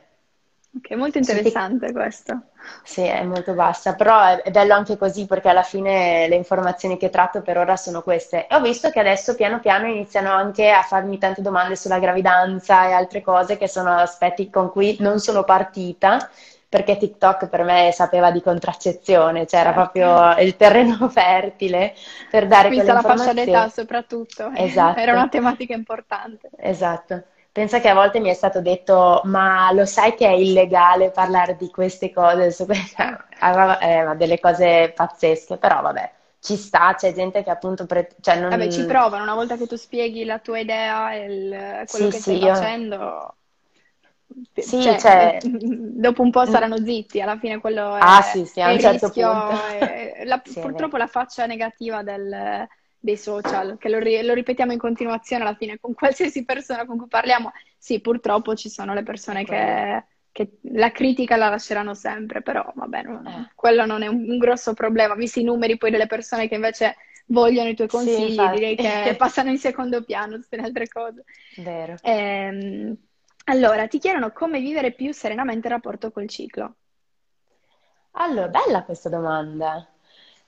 [0.75, 2.41] Ok, molto interessante questo.
[2.83, 6.97] sì, è molto bassa, però è, è bello anche così perché alla fine le informazioni
[6.97, 8.47] che tratto per ora sono queste.
[8.47, 12.87] E ho visto che adesso piano piano iniziano anche a farmi tante domande sulla gravidanza
[12.87, 16.29] e altre cose che sono aspetti con cui non sono partita
[16.67, 19.73] perché TikTok per me sapeva di contraccezione, cioè era Certo.
[19.73, 21.93] proprio il terreno fertile
[22.29, 23.69] per dare quelle Vista la fascia d'età informazioni.
[23.69, 24.99] soprattutto, Esatto.
[25.01, 26.53] era una tematica importante.
[26.57, 27.23] Esatto.
[27.51, 31.55] Pensa che a volte mi è stato detto, ma lo sai che è illegale parlare
[31.57, 32.51] di queste cose?
[32.51, 33.17] Su queste...
[33.39, 37.85] Aveva- eh, delle cose pazzesche, però vabbè, ci sta, c'è gente che appunto...
[37.85, 41.23] pre- cioè non- Vabbè, ci provano, una volta che tu spieghi la tua idea e
[41.25, 43.37] il- quello Sì, che sì, stai io- facendo,
[44.57, 48.61] Sì, cioè, cioè- dopo un po' saranno zitti, alla fine quello è, Ah, sì, sì,
[48.61, 49.53] a un il certo rischio, punto.
[49.67, 52.67] è- la- Sì, purtroppo la faccia negativa del-
[52.99, 56.97] dei social, che lo, ri- lo ripetiamo in continuazione alla fine con qualsiasi persona con
[56.97, 62.41] cui parliamo, sì, purtroppo ci sono le persone che, che la critica la lasceranno sempre,
[62.41, 63.45] però vabbè, non- Eh.
[63.55, 66.95] quello non è un, un grosso problema, visti i numeri poi delle persone che invece
[67.27, 68.49] vogliono i tuoi Sì, consigli, infatti.
[68.49, 71.23] direi che passano in secondo piano tutte le altre cose.
[71.57, 72.01] Vero.
[72.01, 72.95] Ehm,
[73.45, 76.75] allora, ti chiedono come vivere più serenamente il rapporto col ciclo.
[78.11, 79.87] Allora, bella questa domanda.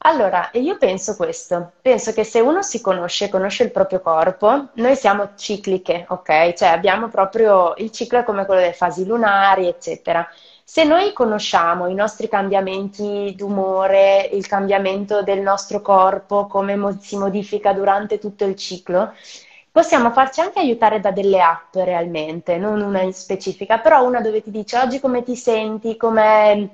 [0.03, 4.95] Allora, io penso questo, penso che se uno si conosce, conosce il proprio corpo, noi
[4.95, 6.53] siamo cicliche, ok?
[6.53, 10.27] Cioè abbiamo proprio il ciclo come quello delle fasi lunari, eccetera.
[10.63, 17.15] Se noi conosciamo i nostri cambiamenti d'umore, il cambiamento del nostro corpo, come mo- si
[17.17, 19.13] modifica durante tutto il ciclo,
[19.71, 24.41] possiamo farci anche aiutare da delle app realmente, non una in specifica, però una dove
[24.41, 26.65] ti dice oggi come ti senti, come mm,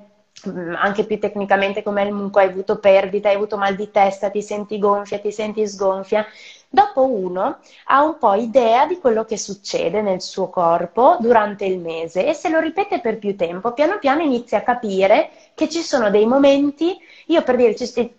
[0.44, 4.78] anche più tecnicamente come comunque hai avuto perdita, hai avuto mal di testa, ti senti
[4.78, 6.26] gonfia, ti senti sgonfia.
[6.70, 11.78] Dopo uno ha un po' idea di quello che succede nel suo corpo durante il
[11.78, 15.80] mese e se lo ripete per più tempo, piano piano inizia a capire che ci
[15.80, 16.94] sono dei momenti,
[17.28, 17.74] io per dire,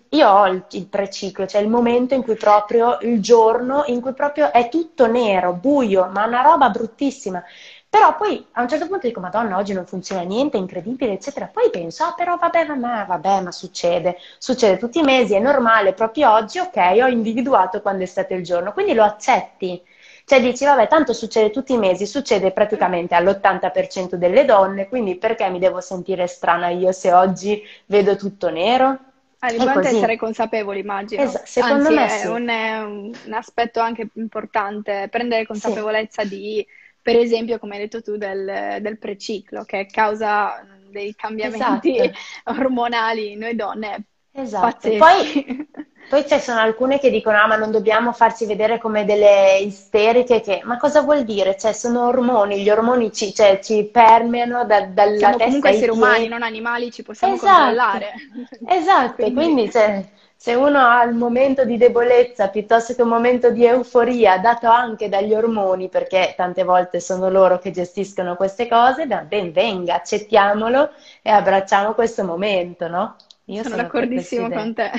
[0.09, 4.13] io ho il, il preciclo, cioè il momento in cui proprio, il giorno in cui
[4.13, 7.43] proprio è tutto nero, buio, ma una roba bruttissima.
[7.89, 11.47] Però poi a un certo punto dico, Madonna, oggi non funziona niente, è incredibile, eccetera.
[11.47, 15.93] Poi penso, ah, però vabbè, vabbè, vabbè, ma succede, succede tutti i mesi, è normale,
[15.93, 19.81] proprio oggi, ok, ho individuato quando è stato il giorno, quindi lo accetti.
[20.25, 25.49] Cioè dici, vabbè, tanto succede tutti i mesi, succede praticamente all'80% delle donne, quindi perché
[25.49, 28.97] mi devo sentire strana io se oggi vedo tutto nero?
[29.41, 31.33] Ah, L'importante è essere consapevoli, immagino.
[31.33, 32.27] Esa- secondo Anzi, me è sì.
[32.27, 36.65] un, è un- aspetto anche importante, prendere Sì, consapevolezza di,
[37.01, 42.19] per esempio, come hai detto tu, del, del preciclo, che causa dei cambiamenti esatto.
[42.45, 44.89] ormonali in noi donne Esatto.
[44.95, 45.67] Poi,
[46.09, 50.41] poi ci sono alcune che dicono: Ah, ma non dobbiamo farci vedere come delle isteriche.
[50.41, 50.61] Che...
[50.63, 51.57] Ma cosa vuol dire?
[51.57, 55.91] Cioè, sono ormoni, gli ormoni ci, cioè, ci permeano da- dalla Siamo testa comunque esseri
[55.91, 58.13] umani, non animali, ci possiamo Esatto, controllare.
[58.67, 59.15] esatto.
[59.15, 60.05] Quindi, Quindi, cioè,
[60.41, 65.09] se uno ha il momento di debolezza piuttosto che un momento di euforia, dato anche
[65.09, 71.29] dagli ormoni, perché tante volte sono loro che gestiscono queste cose, ben venga, accettiamolo e
[71.29, 73.15] abbracciamo questo momento, no?
[73.45, 74.91] Io sono sono d'accordissimo con te.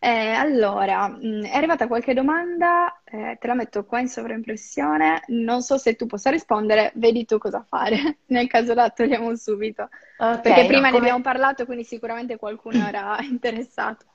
[0.00, 5.60] Eh, allora, mh, è arrivata qualche domanda, eh, te la metto qua in sovraimpressione, non
[5.62, 10.48] so se tu possa rispondere, vedi tu cosa fare, nel caso la togliamo subito, Ok,
[10.48, 10.98] perché no, prima ne come...
[10.98, 14.06] abbiamo parlato, quindi sicuramente qualcuno era interessato.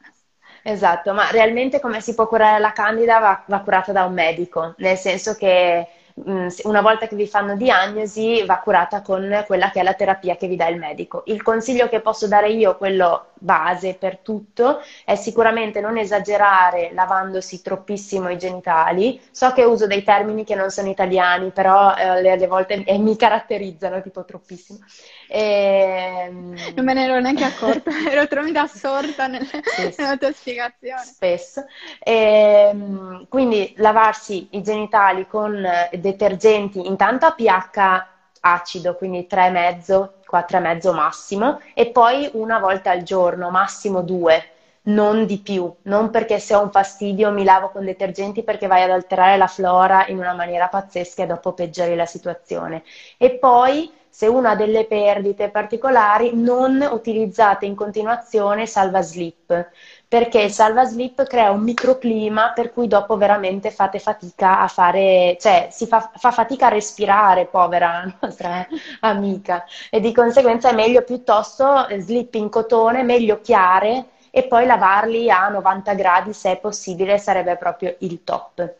[0.65, 4.74] Esatto, ma realmente come si può curare la candida va, va curata da un medico,
[4.78, 5.88] nel senso che
[6.30, 10.36] mm, una volta che vi fanno diagnosi va curata con quella che è la terapia
[10.38, 11.24] che vi dà il medico.
[11.26, 17.62] Il consiglio che posso dare io, quello base per tutto, è sicuramente non esagerare lavandosi
[17.62, 19.19] troppissimo i genitali.
[19.32, 23.15] So che uso dei termini che non sono italiani, però eh, alle volte eh, mi
[23.17, 24.79] caratterizzano tipo troppissimo.
[25.27, 26.27] E...
[26.27, 29.47] Ehm, non me ne ero neanche accorta, ero troppo assorta nel,
[29.97, 31.03] nella tua spiegazione.
[31.03, 31.65] Spesso.
[31.99, 38.12] E, ehm, quindi lavarsi i genitali con detergenti intanto a pH
[38.45, 44.49] acido, quindi 3,5, 4,5 massimo, e poi una volta al giorno, massimo due,
[44.84, 48.84] non di più, non perché se ho un fastidio mi lavo con detergenti perché vai
[48.84, 52.84] ad alterare la flora in una maniera pazzesca e dopo peggiori la situazione.
[53.17, 59.69] E poi se uno ha delle perdite particolari, non utilizzate in continuazione salva slip,
[60.13, 65.38] perché il salva slip crea un microclima per cui dopo veramente fate fatica a fare,
[65.39, 68.67] cioè si fa, fa fatica a respirare, povera nostra
[68.99, 75.32] amica, e di conseguenza è meglio piuttosto slip in cotone, meglio chiare, e poi lavarli
[75.32, 78.76] a 90 gradi se è possibile, sarebbe proprio il top.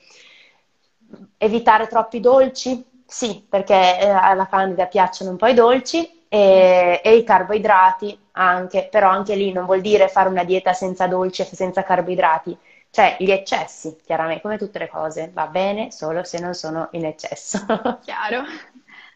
[1.40, 2.86] Evitare troppi dolci?
[3.08, 8.88] Sì, perché eh, alla candida piacciono un po' i dolci e, e, i carboidrati anche,
[8.90, 12.58] però anche lì non vuol dire fare una dieta senza dolci e senza carboidrati,
[12.90, 17.06] cioè gli eccessi, chiaramente, come tutte le cose, va bene solo se non sono in
[17.06, 17.64] eccesso.
[18.02, 18.46] Chiaro.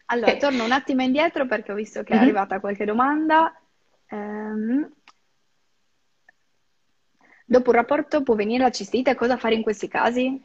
[0.06, 2.22] Allora, torno un attimo indietro perché ho visto che è mm-hmm.
[2.22, 3.52] arrivata qualche domanda.
[4.10, 4.88] Um,
[7.44, 10.40] dopo un rapporto può venire la cistite, cosa fare in questi casi?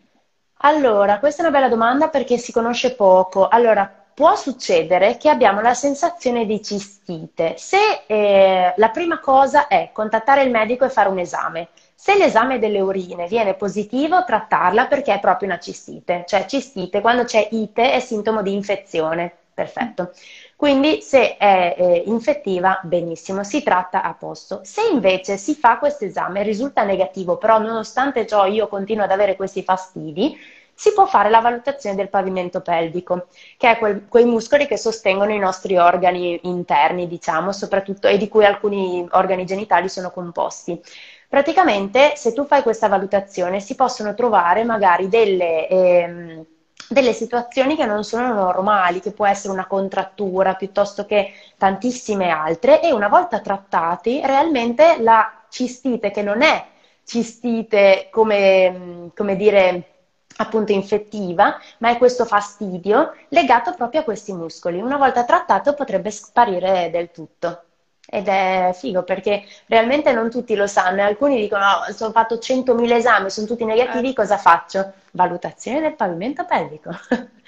[0.62, 3.48] Allora, questa è una bella domanda perché si conosce poco.
[3.48, 7.56] Allora, può succedere che abbiamo la sensazione di cistite.
[7.58, 11.70] Se eh, la prima cosa è contattare il medico e fare un esame.
[11.96, 16.26] Se l'esame delle urine viene positivo, trattarla perché è proprio una cistite.
[16.28, 19.38] Cioè, cistite, quando c'è ite è sintomo di infezione.
[19.54, 20.12] Perfetto.
[20.56, 24.62] Quindi se è eh, infettiva, benissimo, si tratta a posto.
[24.64, 29.12] Se invece si fa questo esame e risulta negativo, però nonostante ciò io continuo ad
[29.12, 30.36] avere questi fastidi,
[30.74, 35.32] si può fare la valutazione del pavimento pelvico, che è quel, quei muscoli che sostengono
[35.34, 40.80] i nostri organi interni, diciamo, soprattutto e di cui alcuni organi genitali sono composti.
[41.28, 45.68] Praticamente, se tu fai questa valutazione, si possono trovare magari delle...
[45.68, 46.46] Ehm,
[46.90, 52.82] delle situazioni che non sono normali, che può essere una contrattura piuttosto che tantissime altre,
[52.82, 56.66] e una volta trattati, realmente la cistite, che non è
[57.04, 59.93] cistite come, come dire
[60.38, 64.82] appunto infettiva, ma è questo fastidio legato proprio a questi muscoli.
[64.82, 67.64] Una volta trattato potrebbe sparire del tutto.
[68.06, 72.36] Ed è figo perché realmente non tutti lo sanno e alcuni dicono oh, ho fatto
[72.36, 74.14] 100.000 esami, sono tutti negativi, eh.
[74.14, 74.94] cosa faccio?
[75.12, 76.92] Valutazione del pavimento pelvico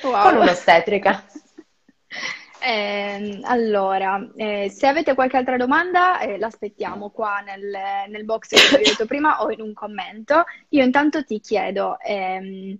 [0.03, 0.23] wow.
[0.23, 1.23] con un'ostetrica.
[2.67, 8.77] Eh, allora, eh, se avete qualche altra domanda, eh, l'aspettiamo qua nel, nel, box che
[8.77, 10.45] vi ho detto prima o in un commento.
[10.69, 12.75] Io intanto ti chiedo ehm,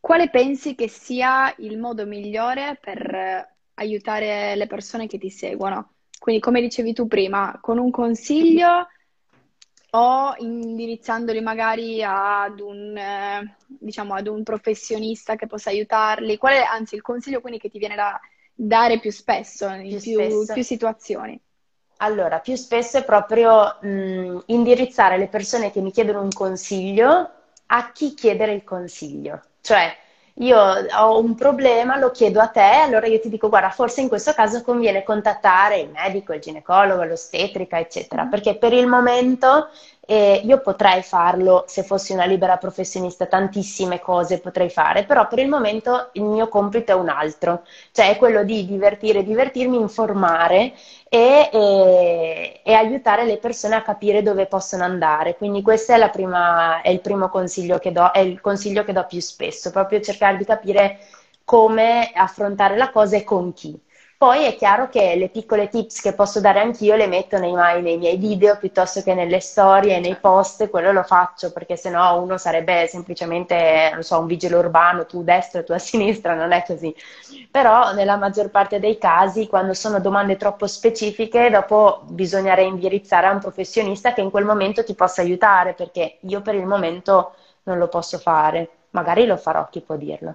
[0.00, 5.92] quale pensi che sia il modo migliore per aiutare le persone che ti seguono?
[6.18, 8.88] Quindi, come dicevi tu prima, con un consiglio
[9.92, 16.36] o indirizzandoli magari ad un, eh, diciamo, ad un professionista che possa aiutarli?
[16.36, 18.20] Qual è, anzi, il consiglio quindi che ti viene da
[18.62, 21.40] dare più spesso, in più, più, più situazioni?
[21.98, 27.30] Allora, più spesso è proprio mh, indirizzare le persone che mi chiedono un consiglio
[27.66, 29.40] a chi chiedere il consiglio.
[29.60, 29.96] Cioè,
[30.34, 34.08] io ho un problema, lo chiedo a te, allora io ti dico, guarda, forse in
[34.08, 38.30] questo caso conviene contattare il medico, il ginecologo, l'ostetrica, eccetera, mm-hmm.
[38.30, 39.68] perché per il momento
[40.10, 45.38] eh, io potrei farlo se fossi una libera professionista, tantissime cose potrei fare, però per
[45.38, 50.72] il momento il mio compito è un altro, cioè è quello di divertire, divertirmi, informare
[51.08, 55.36] e, e, e aiutare le persone a capire dove possono andare.
[55.36, 59.06] Quindi questo è, prima, è il primo consiglio che do, è il consiglio che do
[59.06, 60.98] più spesso, proprio cercare di capire
[61.44, 63.80] come affrontare la cosa e con chi.
[64.20, 67.96] Poi è chiaro che le piccole tips che posso dare anch'io le metto nei, nei
[67.96, 72.86] miei video piuttosto che nelle storie, nei post, quello lo faccio perché sennò uno sarebbe
[72.86, 76.94] semplicemente, non so, un vigile urbano, tu a destra tu a sinistra, non è così.
[77.50, 83.32] Però nella maggior parte dei casi, quando sono domande troppo specifiche, dopo bisogna reindirizzare a
[83.32, 87.78] un professionista che in quel momento ti possa aiutare, perché io per il momento non
[87.78, 88.68] lo posso fare.
[88.90, 90.34] Magari lo farò, chi può dirlo.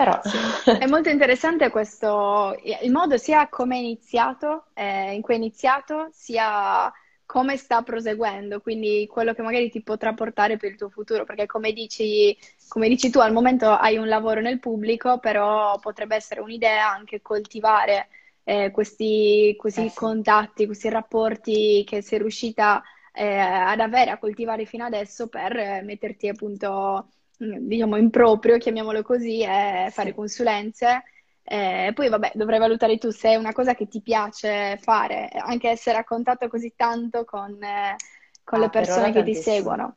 [0.00, 0.18] Però...
[0.22, 0.38] Sì.
[0.80, 6.08] È molto interessante questo, il modo sia come è iniziato, eh, in cui è iniziato,
[6.10, 6.90] sia
[7.26, 11.44] come sta proseguendo, quindi quello che magari ti potrà portare per il tuo futuro, perché
[11.46, 12.36] come dici,
[12.66, 17.20] come dici tu, al momento hai un lavoro nel pubblico, però potrebbe essere un'idea anche
[17.20, 18.08] coltivare
[18.44, 22.82] eh, questi, questi eh contatti, questi rapporti che sei riuscita
[23.12, 27.08] eh, ad avere, a coltivare fino adesso per eh, metterti appunto,
[27.40, 30.14] diciamo, in proprio, chiamiamolo così, e fare sì.
[30.14, 31.04] consulenze.
[31.42, 35.68] Eh, poi vabbè, dovrai valutare tu se è una cosa che ti piace fare, anche
[35.68, 37.96] essere a contatto così tanto con, eh,
[38.44, 39.96] con ah, le persone che ti seguono.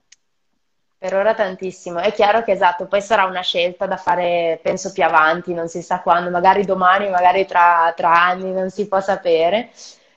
[0.98, 2.00] Per ora tantissimo.
[2.00, 5.82] È chiaro che esatto, poi sarà una scelta da fare, penso più avanti, non si
[5.82, 9.70] sa quando, magari domani, magari tra, tra anni, non si può sapere.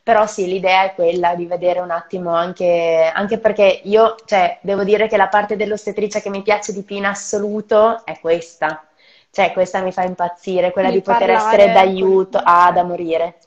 [0.06, 4.84] Però sì, l'idea è quella di vedere un attimo anche, anche perché io, cioè, devo
[4.84, 8.86] dire che la parte dell'ostetricia che mi piace di più in assoluto è questa.
[9.30, 13.38] Cioè, questa mi fa impazzire, quella di, di poter essere d'aiuto, ah, da morire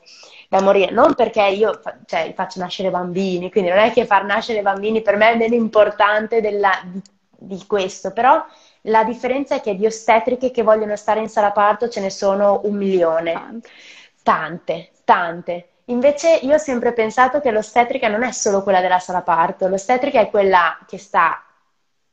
[0.48, 4.62] da morire, non perché io cioè, faccio nascere bambini, quindi non è che far nascere
[4.62, 7.00] bambini per me è meno importante della, di
[7.40, 8.44] di questo, però
[8.82, 12.60] la differenza è che di ostetriche che vogliono stare in sala parto ce ne sono
[12.64, 13.60] un milione.
[14.22, 15.69] Tante, tante.
[15.90, 20.20] Invece io ho sempre pensato che l'ostetrica non è solo quella della sala parto, l'ostetrica
[20.20, 21.44] è quella che sta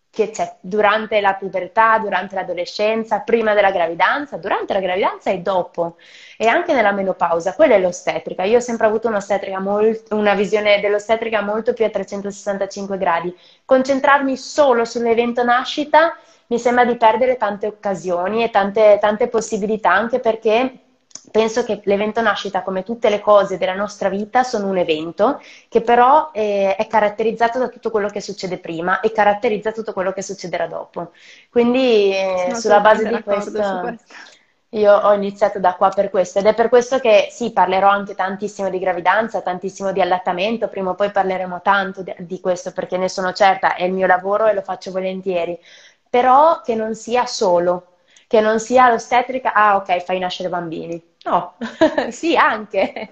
[0.09, 5.97] che c'è durante la pubertà, durante l'adolescenza, prima della gravidanza, durante la gravidanza e dopo,
[6.37, 7.53] e anche nella menopausa.
[7.53, 8.43] Quella è l'ostetrica.
[8.43, 9.11] Io ho sempre avuto
[9.59, 13.35] molto, una visione dell'ostetrica molto più a 365 gradi.
[13.63, 16.15] Concentrarmi solo sull'evento nascita
[16.47, 20.79] mi sembra di perdere tante occasioni e tante, tante possibilità, anche perché
[21.31, 25.81] penso che l'evento nascita, come tutte le cose della nostra vita, sono un evento che
[25.81, 30.21] però è, è, caratterizzato da tutto quello che succede prima e caratterizza tutto quello che
[30.21, 31.11] succederà dopo.
[31.49, 33.95] Quindi eh, sulla base di questo,
[34.71, 38.15] io ho iniziato da qua per questo ed è per questo che sì, parlerò anche
[38.15, 42.97] tantissimo di gravidanza, tantissimo di allattamento, prima o poi parleremo tanto di, di questo perché
[42.97, 45.57] ne sono certa, è il mio lavoro e lo faccio volentieri,
[46.09, 47.95] però che non sia solo
[48.27, 51.01] che non sia l'ostetrica, ah ok, fai nascere bambini.
[51.27, 51.57] No,
[52.09, 53.09] sì, anche.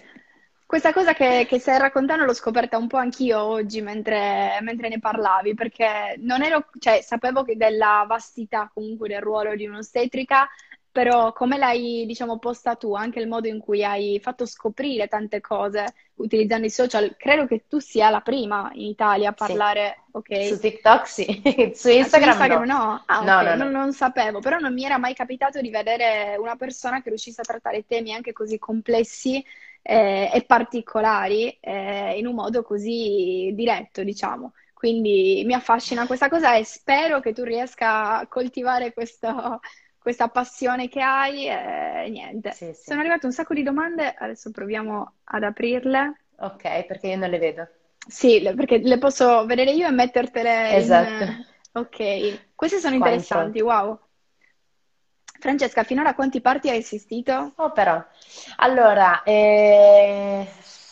[0.66, 5.00] Questa cosa che, che, stai raccontando l'ho scoperta un po' anch'io oggi mentre, mentre ne
[5.00, 10.48] parlavi, perché ero, cioè, sapevo che della vastità comunque del ruolo di un'ostetrica,
[10.96, 15.42] però come l'hai, diciamo, posta tu, anche il modo in cui hai fatto scoprire tante
[15.42, 20.12] cose utilizzando i social, credo che tu sia la prima in Italia a parlare, sì.
[20.14, 20.46] ok?
[20.46, 21.26] Su TikTok sì,
[21.76, 22.78] su Instagram, su Instagram no.
[22.78, 23.04] no.
[23.08, 23.44] Ah, no, okay.
[23.44, 23.64] no, no.
[23.70, 27.42] Non, non, sapevo, però non mi era mai capitato di vedere una persona che riuscisse
[27.42, 29.44] a trattare temi anche così complessi
[29.82, 34.54] eh, e particolari eh, in un modo così diretto, diciamo.
[34.74, 39.60] Quindi mi affascina questa cosa e spero che tu riesca a coltivare questo
[40.06, 42.52] questa passione che hai e niente.
[42.52, 42.84] Sì, sì.
[42.84, 46.26] Sono arrivate un sacco di domande, adesso proviamo ad aprirle.
[46.42, 47.68] Ok, perché io non le vedo.
[48.08, 51.24] Sì, perché le posso vedere io e mettertele esatto.
[51.24, 51.46] in...
[51.72, 54.00] Ok, queste sono Qua interessanti, wow.
[55.40, 57.54] Francesca, finora a quanti parti hai assistito?
[57.56, 58.00] Oh, però.
[58.58, 60.48] Allora, eh...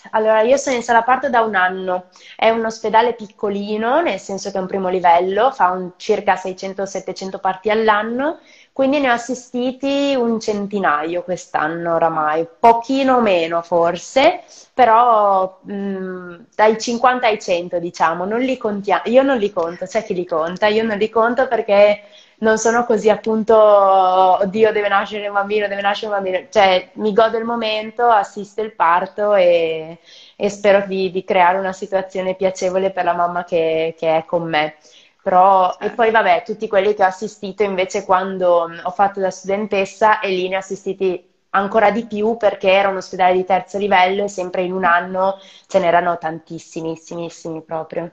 [0.09, 2.09] allora, io sono in sala parto da un anno.
[2.35, 7.39] È un ospedale piccolino, nel senso che è un primo livello, fa un circa 600-700
[7.39, 8.39] parti all'anno
[8.73, 14.41] quindi ne ho assistiti un centinaio quest'anno oramai, pochino meno forse,
[14.73, 20.03] però mh, dai 50 ai 100 diciamo, non li contiamo, io non li conto, c'è
[20.03, 22.01] chi li conta, io non li conto perché
[22.39, 27.13] non sono così appunto, oddio deve nascere un bambino, deve nascere un bambino, cioè mi
[27.13, 29.99] godo il momento, assisto il parto e,
[30.35, 34.43] e spero di, di, creare una situazione piacevole per la mamma che, che è con
[34.49, 34.75] me.
[35.23, 40.19] Però, e poi vabbè, tutti quelli che ho assistito invece quando ho fatto da studentessa
[40.19, 44.25] e lì ne ho assistiti ancora di più perché era un ospedale di terzo livello
[44.25, 48.11] e sempre in un anno ce n'erano tantissimissimi proprio.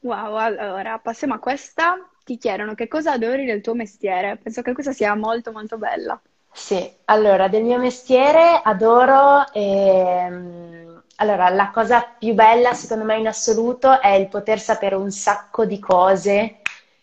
[0.00, 1.96] Wow, allora passiamo a questa.
[2.24, 4.36] Ti chiedono che cosa adori del tuo mestiere.
[4.36, 6.20] Penso che questa sia molto molto bella.
[6.52, 10.89] Sì, allora del mio mestiere adoro ehm,
[11.20, 15.66] allora, la cosa più bella secondo me in assoluto è il poter sapere un sacco
[15.66, 16.60] di cose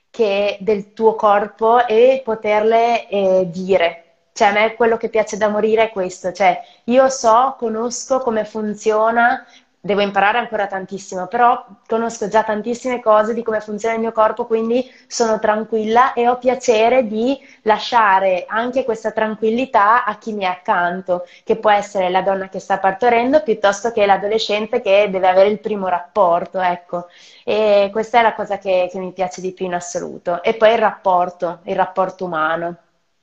[0.10, 4.02] che, del tuo corpo e poterle eh, dire.
[4.34, 8.44] Cioè, a me quello che piace da morire è questo, cioè io so, conosco come
[8.46, 9.44] funziona
[9.88, 14.46] devo imparare ancora tantissimo, però conosco già tantissime cose di come funziona il mio corpo,
[14.46, 20.48] quindi sono tranquilla e ho piacere di lasciare anche questa tranquillità a chi mi è
[20.48, 25.50] accanto, che può essere la donna che sta partorendo piuttosto che l'adolescente che deve avere
[25.50, 27.08] il primo rapporto, ecco.
[27.46, 30.44] E questa è la cosa che, che mi piace di più in assoluto.
[30.44, 32.76] E poi il rapporto, il rapporto umano.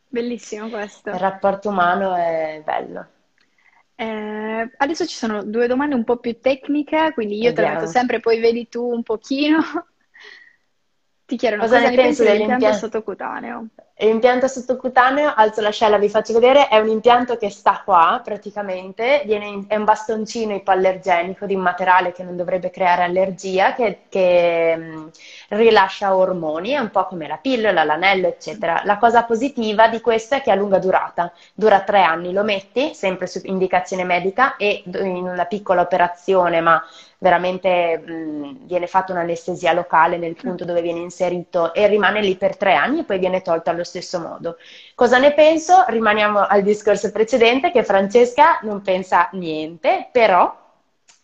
[0.08, 1.10] Bellissimo questo.
[1.10, 3.06] Il rapporto umano è bello.
[3.96, 7.86] Eh, adesso ci sono due domande un po' più tecniche, quindi io te le metto
[7.86, 9.58] sempre, poi vedi tu un pochino.
[11.26, 13.66] Ti chiedono cosa, cosa ne pensi dell'impianto sottocutaneo?
[13.96, 19.64] L'impianto sottocutaneo, alzo l'ascella, vi faccio vedere, è un impianto che sta qua praticamente, in,
[19.68, 25.10] è un bastoncino ipoallergenico di un materiale che non dovrebbe creare allergia, che, che mh,
[25.56, 28.82] rilascia ormoni, è un po' come la pillola, l'anello, eccetera.
[28.84, 32.94] La cosa positiva di questo è che ha lunga durata, dura tre anni, lo metti
[32.94, 36.82] sempre su indicazione medica e in una piccola operazione, ma
[37.18, 42.56] veramente mh, viene fatta un'anestesia locale nel punto dove viene inserito e rimane lì per
[42.56, 44.56] tre anni e poi viene tolto allo stesso modo.
[44.94, 45.84] Cosa ne penso?
[45.88, 50.62] Rimaniamo al discorso precedente che Francesca non pensa niente, però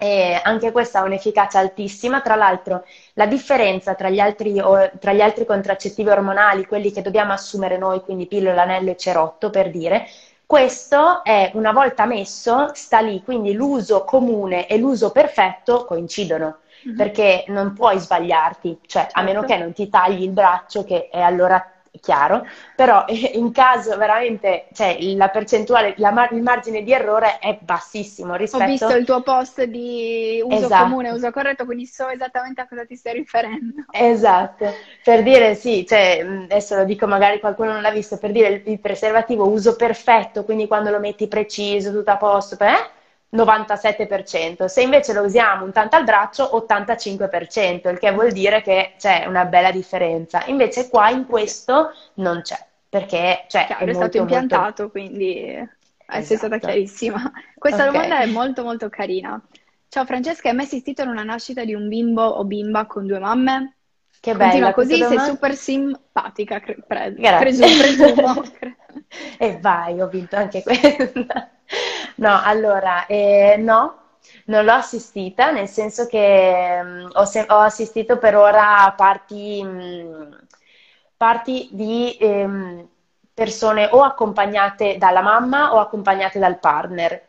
[0.00, 2.22] eh, anche questa ha un'efficacia altissima.
[2.22, 2.84] Tra l'altro,
[3.14, 4.54] la differenza tra gli, altri,
[4.98, 9.50] tra gli altri contraccettivi ormonali, quelli che dobbiamo assumere noi, quindi pillola, anello e cerotto
[9.50, 10.06] per dire,
[10.46, 16.60] questo è una volta messo, sta lì, quindi l'uso comune e l'uso perfetto coincidono.
[16.86, 16.96] Mm-hmm.
[16.96, 19.20] Perché non puoi sbagliarti, cioè certo.
[19.20, 19.54] a meno certo.
[19.54, 21.62] che non ti tagli il braccio, che è allora
[22.00, 28.34] chiaro, però in caso veramente, cioè la percentuale, la, il margine di errore è bassissimo
[28.34, 28.64] rispetto...
[28.64, 30.82] Ho visto il tuo post di uso esatto.
[30.84, 33.84] comune, uso corretto, quindi so esattamente a cosa ti stai riferendo.
[33.90, 34.72] Esatto,
[35.02, 38.62] per dire sì, cioè, adesso lo dico magari qualcuno non l'ha visto, per dire il,
[38.66, 42.98] il preservativo uso perfetto, quindi quando lo metti preciso, tutto a posto, eh?
[43.32, 48.94] 97%, se invece lo usiamo un tanto al braccio 85%, il che vuol dire che
[48.98, 50.44] c'è una bella differenza.
[50.46, 52.58] Invece qua in questo non c'è,
[52.88, 54.90] perché cioè, Chiaro, è, è stato impiantato, molto...
[54.90, 56.24] quindi esatto.
[56.24, 57.30] sei stata chiarissima.
[57.56, 57.92] Questa okay.
[57.92, 59.40] domanda è molto molto carina.
[59.88, 63.18] Ciao Francesca, hai mai assistito ad una nascita di un bimbo o bimba con due
[63.18, 63.74] mamme?
[64.20, 65.24] Che bella così, sei domanda...
[65.24, 68.42] super simpatica, cre- pre- presumo,
[69.38, 71.50] e vai, ho vinto anche questa.
[72.16, 74.00] No, allora, eh, no,
[74.46, 78.92] non l'ho assistita, nel senso che mh, mm, ho, se- ho, assistito per ora a
[78.92, 80.32] parti, mh, mm,
[81.16, 82.88] parti di ehm,
[83.32, 87.28] persone o accompagnate dalla mamma o accompagnate dal partner.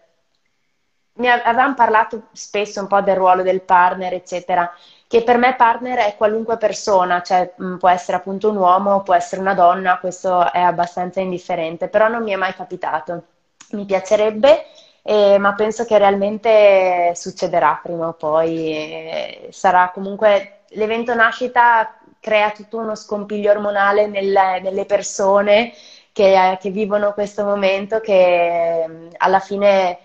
[1.14, 4.72] Mi avevamo parlato spesso un po' del ruolo del partner, eccetera,
[5.08, 9.42] che per me partner è qualunque persona, cioè può essere appunto un uomo, può essere
[9.42, 13.24] una donna, questo è abbastanza indifferente, però non mi è mai capitato
[13.72, 14.66] mi piacerebbe,
[15.04, 18.72] eh, ma penso che realmente succederà prima o poi.
[18.74, 25.74] Eh, sarà comunque l'evento nascita crea tutto uno scompiglio ormonale nelle, nelle persone
[26.12, 30.00] che, che, vivono questo momento che alla fine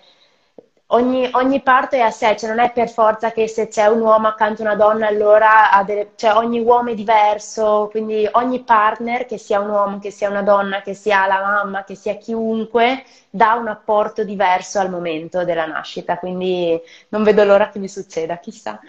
[0.89, 4.01] ogni, ogni, parte è a sé, cioè non è per forza che se c'è un
[4.01, 9.27] uomo accanto a una donna allora delle, cioè ogni uomo è diverso, quindi ogni partner,
[9.27, 13.05] che sia un uomo, che sia una donna, che sia la mamma, che sia chiunque,
[13.31, 18.39] dà un apporto diverso al momento della nascita, quindi non vedo l'ora che mi succeda,
[18.39, 18.81] chissà.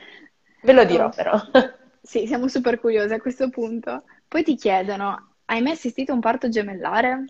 [0.61, 1.39] Ve lo dirò però.
[2.07, 4.03] Sì, siamo super curiosi a questo punto.
[4.29, 7.25] Poi ti chiedono, hai mai assistito a un parto gemellare?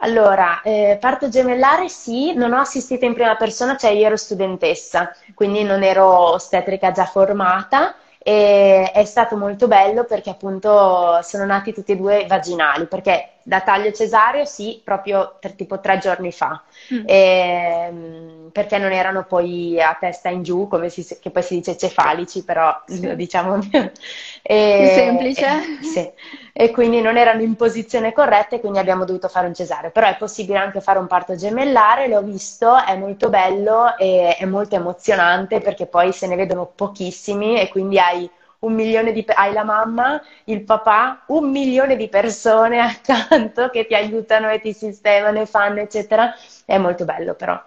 [0.00, 5.10] Allora, eh, parto gemellare sì, non ho assistito in prima persona, cioè io ero studentessa,
[5.34, 11.72] quindi non ero ostetrica già formata e è stato molto bello perché appunto sono nati
[11.72, 16.60] tutti e due vaginali, perché da taglio cesareo sì, proprio per, tipo tre giorni fa,
[16.92, 17.04] mm.
[17.06, 21.54] e, ehm, perché non erano poi a testa in giù, come si, che poi si
[21.54, 23.14] dice cefalici, però sì.
[23.14, 23.60] diciamo
[24.42, 25.46] e, più semplice.
[25.46, 26.10] E, sì.
[26.52, 30.08] e quindi non erano in posizione corretta e quindi abbiamo dovuto fare un cesareo, però
[30.08, 34.74] è possibile anche fare un parto gemellare, l'ho visto, è molto bello e è molto
[34.74, 38.28] emozionante perché poi se ne vedono pochissimi e quindi hai
[38.60, 43.94] un milione di hai la mamma, il papà, un milione di persone accanto che ti
[43.94, 46.34] aiutano e ti sistemano e fanno, eccetera.
[46.64, 47.60] È molto bello, però.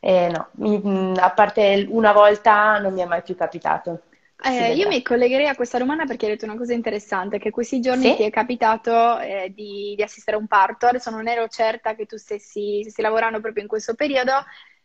[0.00, 4.02] Eh, no, mi, a parte una volta non mi è mai più capitato.
[4.42, 7.80] Eh, io mi collegherei a questa domanda perché hai detto una cosa interessante, che questi
[7.80, 8.16] giorni sì?
[8.16, 12.04] ti è capitato eh, di, di, assistere a un parto, adesso non ero certa che
[12.04, 14.32] tu stessi, stessi lavorando proprio in questo periodo,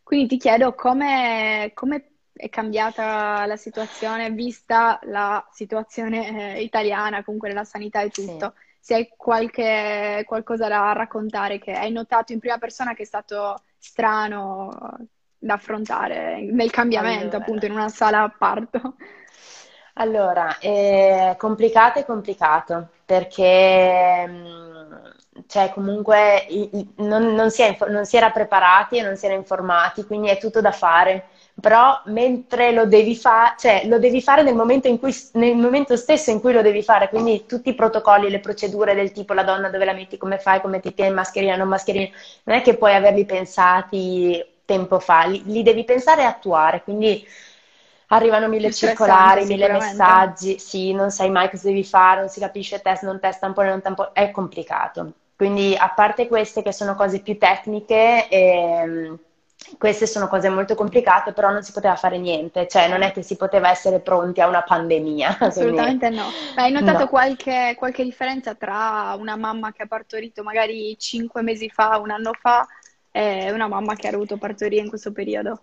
[0.03, 2.10] quindi ti chiedo come, come
[2.41, 8.53] è cambiata la situazione, vista la situazione eh, italiana, comunque nella sanità e tutto.
[8.55, 8.79] Sì.
[8.79, 13.61] Se hai qualche, qualcosa da raccontare che hai notato in prima persona che è stato
[13.77, 14.71] strano
[15.37, 17.37] da affrontare nel cambiamento, allora.
[17.37, 18.95] appunto, in una sala a parto.
[19.95, 24.93] Allora, è complicato e complicato perché mm,
[25.45, 26.47] cioè, comunque
[26.95, 30.39] non, non, si è, non si era preparati e non si era informati, quindi è
[30.39, 31.25] tutto da fare
[31.59, 36.31] però mentre lo devi fare, cioè lo devi fare nel momento, cui, nel momento, stesso
[36.31, 39.69] in cui lo devi fare, quindi tutti i protocolli, le procedure del tipo la donna
[39.69, 42.09] dove la metti, come fai, come ti tieni, mascherina, non mascherina,
[42.43, 47.25] non è che puoi averli pensati tempo fa, li, li devi pensare e attuare, quindi
[48.07, 52.81] arrivano mille circolari, mille messaggi, sì, non sai mai cosa devi fare, non si capisce
[52.81, 55.13] test, non test, tampone, non tampone, è complicato.
[55.35, 59.19] Quindi a parte queste che sono cose più tecniche, ehm,
[59.77, 63.21] queste sono cose molto complicate, però non si poteva fare niente, cioè non è che
[63.21, 65.37] si poteva essere pronti a una pandemia.
[65.41, 66.23] Assolutamente quindi...
[66.23, 66.29] no.
[66.55, 67.07] Ma hai notato no.
[67.07, 72.31] qualche, qualche differenza tra una mamma che ha partorito magari cinque mesi fa, un anno
[72.33, 72.67] fa,
[73.11, 75.59] e una mamma che ha dovuto partorire in questo periodo?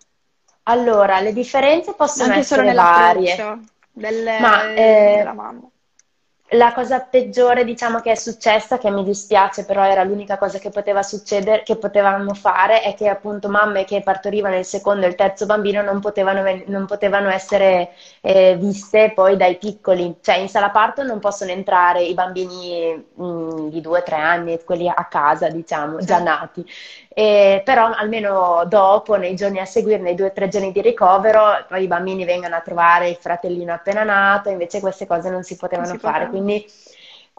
[0.63, 3.59] Allora, le differenze possono Anche essere varie.
[3.91, 5.67] Delle, Ma, eh, della mamma.
[6.53, 10.71] La cosa peggiore, diciamo, che è successa, che mi dispiace, però era l'unica cosa che
[10.71, 15.15] poteva succedere, che potevamo fare, è che appunto mamme che partorivano il secondo e il
[15.15, 17.91] terzo bambino non potevano, non potevano essere
[18.21, 20.17] eh, viste poi dai piccoli.
[20.21, 24.15] Cioè in sala parto non possono entrare i bambini mh, mm, di due o tre
[24.15, 26.65] anni, quelli a casa, diciamo, già nati.
[27.09, 31.65] E, però almeno dopo, nei giorni a seguire, nei due o tre giorni di ricovero,
[31.67, 35.57] poi i bambini vengono a trovare il fratellino appena nato, invece queste cose non si
[35.57, 36.38] potevano non si fare.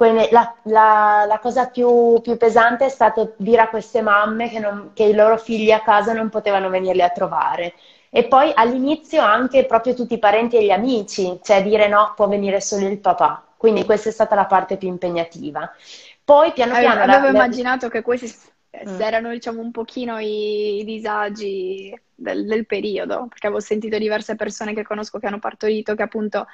[0.00, 4.58] Quindi la, la, la, cosa più, più, pesante è stato dire a queste mamme che,
[4.58, 7.74] non, che, i loro figli a casa non potevano venirli a trovare.
[8.08, 12.28] E poi all'inizio anche proprio tutti i parenti e gli amici, cioè dire no, può
[12.28, 13.44] venire solo il papà.
[13.58, 15.70] Quindi questa è stata la parte più impegnativa.
[16.24, 17.02] Poi piano piano...
[17.02, 18.34] Avevo la, immaginato che questi
[18.88, 19.00] mm.
[19.02, 24.72] erano diciamo un pochino i, i disagi del, del, periodo, perché avevo sentito diverse persone
[24.72, 26.46] che conosco che hanno partorito, che appunto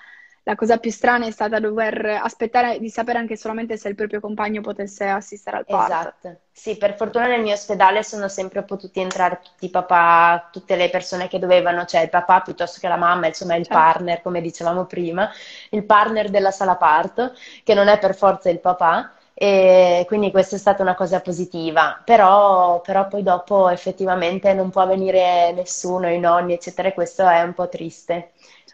[0.49, 4.21] la cosa più strana è stata dover aspettare di sapere anche solamente se il proprio
[4.21, 5.93] compagno potesse assistere al parto.
[5.93, 6.41] Esatto.
[6.53, 10.89] Sì, per fortuna nel mio ospedale sono sempre potuti entrare tutti i papà, tutte le
[10.89, 13.77] persone che dovevano, cioè il papà piuttosto che la mamma, insomma il certo.
[13.77, 15.29] partner, come dicevamo prima,
[15.71, 17.33] il partner della sala parto,
[17.65, 19.11] che non è per forza il papà.
[19.39, 24.87] E quindi questa è stata una cosa positiva, però, però, poi dopo effettivamente non può
[24.87, 28.31] venire nessuno, i nonni, eccetera, e questo è un po' triste.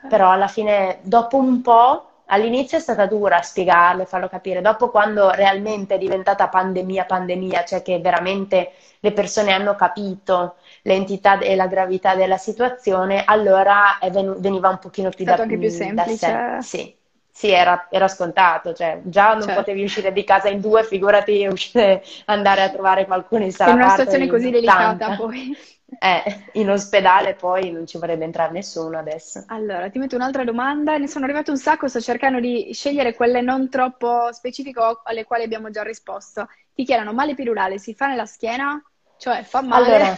[0.08, 4.90] Però alla fine, dopo un po', all'inizio è stata dura spiegarlo e farlo capire, dopo
[4.90, 11.54] quando realmente è diventata pandemia, pandemia, cioè che veramente le persone hanno capito l'entità e
[11.54, 13.98] la gravità della situazione, allora
[14.38, 16.58] veniva un pochino più da, anche più semplice.
[16.60, 16.94] Sì.
[17.34, 19.60] Sì, era, era, scontato, cioè già non certo.
[19.60, 23.70] potevi uscire di casa in due, figurati uscire, andare a trovare qualcuno in sala.
[23.70, 25.56] In una situazione così delicata poi.
[26.04, 29.44] Eh, in ospedale poi non ci vorrebbe entrare nessuno adesso.
[29.46, 33.40] Allora, ti metto un'altra domanda, ne sono arrivate un sacco, sto cercando di scegliere quelle
[33.40, 36.48] non troppo specifiche alle quali abbiamo già risposto.
[36.74, 38.82] Ti chiedono, male epidurale si fa nella schiena?
[39.16, 39.94] Cioè, fa male?
[39.94, 40.16] Allora,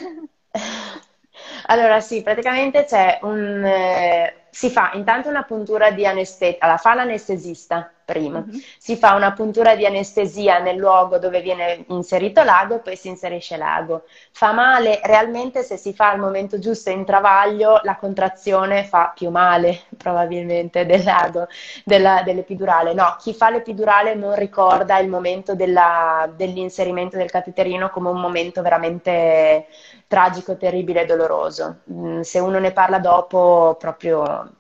[1.66, 3.62] allora sì, praticamente c'è un...
[3.62, 8.58] Eh, si fa intanto una puntura di anestesia, la fa l'anestesista prima, mm-hmm.
[8.78, 13.08] si fa una puntura di anestesia nel luogo dove viene inserito l'ago e poi si
[13.08, 14.04] inserisce l'ago.
[14.32, 19.30] Fa male realmente se si fa al momento giusto in travaglio, la contrazione fa più
[19.30, 21.46] male probabilmente dell'ago,
[21.84, 22.92] della, dell'epidurale.
[22.92, 28.62] No, chi fa l'epidurale non ricorda il momento della, dell'inserimento del cateterino come un momento
[28.62, 29.66] veramente
[30.06, 31.80] tragico, terribile e doloroso.
[31.92, 34.52] Mm, se uno ne parla dopo proprio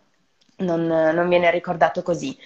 [0.56, 2.36] non, non viene ricordato così.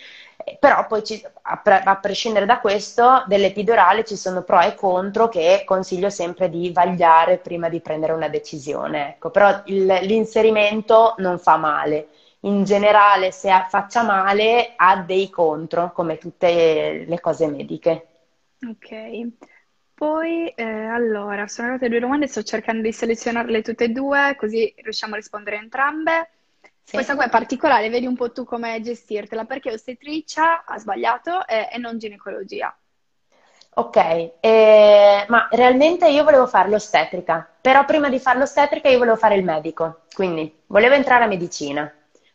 [0.59, 5.28] Però poi ci, a, pre- a, prescindere da questo, dell'epidurale ci sono pro e contro
[5.28, 9.11] che consiglio sempre di vagliare prima di prendere una decisione.
[9.11, 9.30] Ecco.
[9.30, 12.09] Però il, l'inserimento non fa male.
[12.40, 18.07] In generale, se faccia male, ha dei contro, come tutte le cose mediche.
[18.66, 19.32] Ok.
[19.94, 24.72] Poi, eh, allora, sono arrivate due domande, sto cercando di selezionarle tutte e due, così
[24.76, 26.30] riusciamo a rispondere entrambe.
[26.89, 26.95] Sì.
[26.95, 31.68] Questa qua è particolare, vedi un po' tu come gestirtela, perché ostetricia ha sbagliato e,
[31.70, 32.74] e non ginecologia.
[33.74, 33.97] Ok,
[34.41, 39.34] eh, ma realmente io volevo fare l'ostetrica, però prima di fare l'ostetrica io volevo fare
[39.34, 41.93] il medico, quindi volevo entrare a medicina.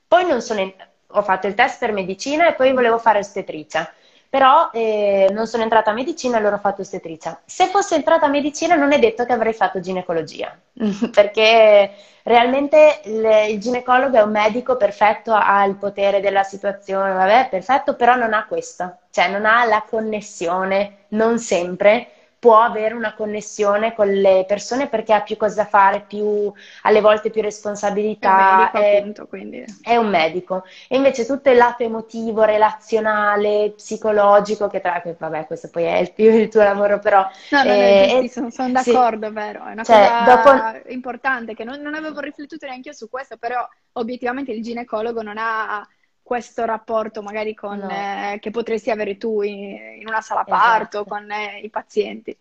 [0.08, 0.72] Poi non sono,
[1.08, 3.92] ho fatto il test per medicina e poi volevo fare ostetricia
[4.34, 7.40] però eh, non sono entrata a medicina e allora ho fatto ostetricia.
[7.46, 10.58] Se fossi entrata a medicina non è detto che avrei fatto ginecologia,
[11.14, 11.92] perché
[12.24, 17.96] realmente il, il, ginecologo è un medico perfetto, ha il potere della situazione, vabbè, perfetto,
[17.96, 22.08] però non ha questo, cioè non ha la connessione, non sempre,
[22.44, 27.00] può avere una connessione con le persone perché ha più cose da fare, più, alle
[27.00, 28.30] volte più responsabilità.
[28.30, 29.66] È un medico, è, appunto, quindi.
[29.82, 30.66] È un medico.
[30.90, 36.00] E invece tutto il lato emotivo, relazionale, psicologico, che tra l'altro, vabbè, questo poi è
[36.00, 37.26] il, più il tuo lavoro, però...
[37.52, 39.34] No, no, eh, no, sono, sono d'accordo, sì.
[39.34, 40.92] vero, è una cioè, cosa dopo...
[40.92, 45.38] importante che non, non avevo riflettuto neanche io su questo, però obiettivamente il ginecologo non
[45.38, 45.88] ha
[46.24, 47.90] questo rapporto magari con, no.
[47.90, 51.06] eh, che potresti avere tu in, in una sala parto esatto.
[51.06, 52.36] con eh, i pazienti.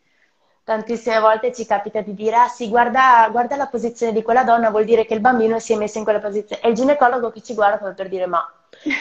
[0.64, 4.70] Tantissime volte ci capita di dire, ah sì, guarda, guarda la posizione di quella donna,
[4.70, 6.62] vuol dire che il bambino si è messo in quella posizione.
[6.62, 8.48] E il ginecologo che ci guarda come per dire, ma,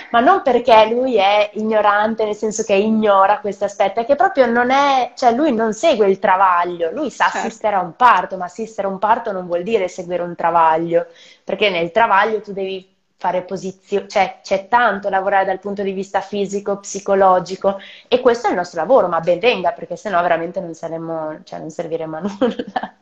[0.10, 4.48] ma non perché lui è ignorante, nel senso che ignora questo aspetto, è che proprio
[4.48, 7.48] non è, cioè lui non segue il travaglio, lui sa certo.
[7.48, 11.06] assistere a un parto, ma assistere a un parto non vuol dire seguire un travaglio,
[11.44, 12.92] perché nel travaglio tu devi
[13.22, 18.50] fare posizioni, cioè c'è tanto lavorare dal punto di vista fisico, psicologico e questo è
[18.50, 22.20] il nostro lavoro, ma ben venga perché sennò veramente non, saremmo, cioè non serviremo a
[22.20, 22.96] nulla.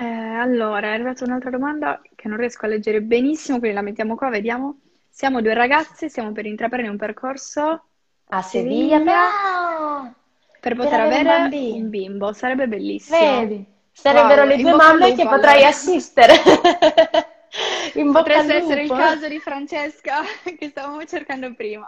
[0.00, 4.14] Eh, allora, è arrivata un'altra domanda che non riesco a leggere benissimo, quindi la mettiamo
[4.14, 4.78] qua, vediamo.
[5.10, 7.84] Siamo due ragazze, stiamo per intraprendere un percorso
[8.28, 10.14] a Seviglia, Seviglia
[10.60, 13.18] per poter per avere un, un, bimbo, sarebbe bellissimo.
[13.18, 16.32] Vedi, sarebbero wow, le due mamme che potrai assistere.
[17.94, 20.22] In Potrebbe essere il caso di Francesca
[20.58, 21.86] che stavamo cercando prima.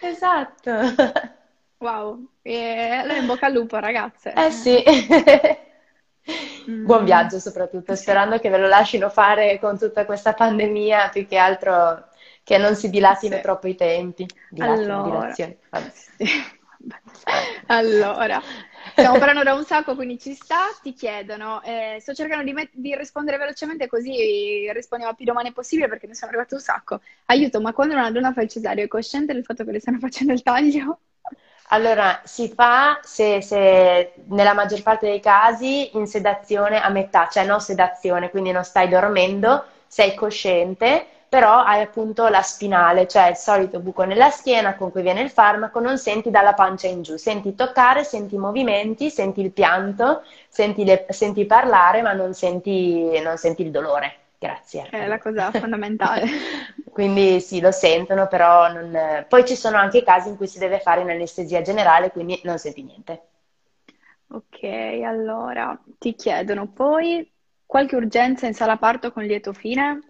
[0.00, 0.72] Esatto.
[1.80, 4.32] Wow, e allora in bocca al lupo ragazze.
[4.32, 4.82] Eh sì.
[6.68, 6.84] Mm.
[6.84, 11.36] Buon viaggio soprattutto, sperando che ve lo lasciano fare con tutta questa pandemia, più che
[11.36, 12.08] altro
[12.42, 13.42] che non si dilatino sì.
[13.42, 14.26] troppo i tempi.
[14.50, 15.32] Dilatino, allora,
[17.66, 18.42] allora,
[18.98, 20.76] Stiamo parlando da un sacco, quindi ci sta.
[20.82, 25.86] Ti chiedono, eh, sto cercando di, met- di, rispondere velocemente così rispondiamo più domani possibile
[25.86, 27.00] perché mi sono arrivato un sacco.
[27.26, 29.98] Aiuto, ma quando una donna fa il cesario è cosciente del fatto che le stanno
[30.00, 30.98] facendo il taglio?
[31.68, 37.44] Allora, si fa se, se, nella maggior parte dei casi in sedazione a metà, cioè
[37.44, 43.36] non sedazione, quindi non stai dormendo, sei cosciente però hai appunto la spinale, cioè il
[43.36, 47.16] solito buco nella schiena con cui viene il farmaco, non senti dalla pancia in giù,
[47.16, 53.20] senti toccare, senti i movimenti, senti il pianto, senti, le, senti parlare, ma non senti,
[53.20, 54.14] non senti, il dolore.
[54.38, 54.86] Grazie.
[54.88, 56.26] È la cosa fondamentale.
[56.92, 59.26] quindi sì, lo sentono, però non...
[59.28, 62.58] poi ci sono anche casi in cui si deve fare in anestesia generale, quindi non
[62.58, 63.22] senti niente.
[64.30, 64.62] Ok,
[65.04, 67.30] allora ti chiedono poi
[67.64, 70.00] qualche urgenza in sala parto con lieto fine?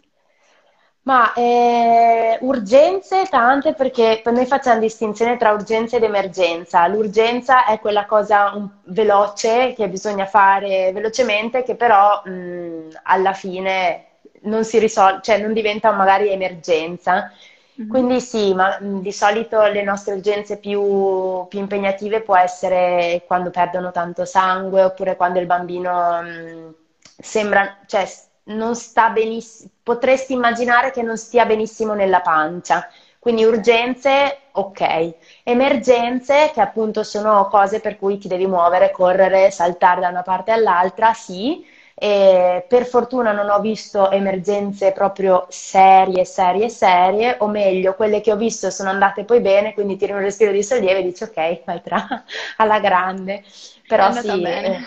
[1.08, 6.86] Ma eh, urgenze tante perché noi facciamo distinzione tra urgenza ed emergenza.
[6.86, 14.04] L'urgenza è quella cosa un, veloce che bisogna fare velocemente, che però mh, alla fine
[14.42, 17.32] non si risolve, cioè non diventa magari emergenza.
[17.80, 17.88] Mm-hmm.
[17.88, 23.48] Quindi sì, ma mh, di solito le nostre urgenze più, più, impegnative può essere quando
[23.48, 26.74] perdono tanto sangue oppure quando il bambino mh,
[27.18, 28.06] sembra, cioè,
[28.48, 32.88] non sta benissimo, potresti immaginare che non stia benissimo nella pancia.
[33.18, 35.14] Quindi urgenze, ok.
[35.42, 40.52] Emergenze, che appunto sono cose per cui ti devi muovere, correre, saltare da una parte
[40.52, 41.64] all'altra, sì.
[42.00, 48.30] E per fortuna non ho visto emergenze proprio serie, serie, serie, o meglio, quelle che
[48.32, 51.64] ho visto sono andate poi bene, quindi tiri un respiro di sollievo e dici ok,
[51.64, 52.24] vai tra
[52.58, 53.42] alla grande.
[53.86, 54.78] Però sì, eh,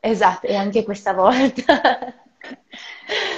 [0.00, 2.25] esatto, e anche questa volta.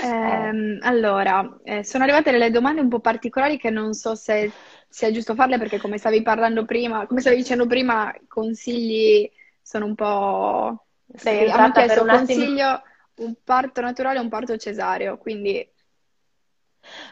[0.01, 4.53] Eh, allora, eh, sono arrivate delle domande un po' particolari che non so se
[4.89, 9.31] sia giusto farle perché come stavi parlando prima, come stavi dicendo prima, consigli
[9.63, 10.85] sono un po'...
[11.15, 12.83] Sei sì, hanno chiesto un consiglio,
[13.17, 15.67] un parto naturale e un parto cesareo, quindi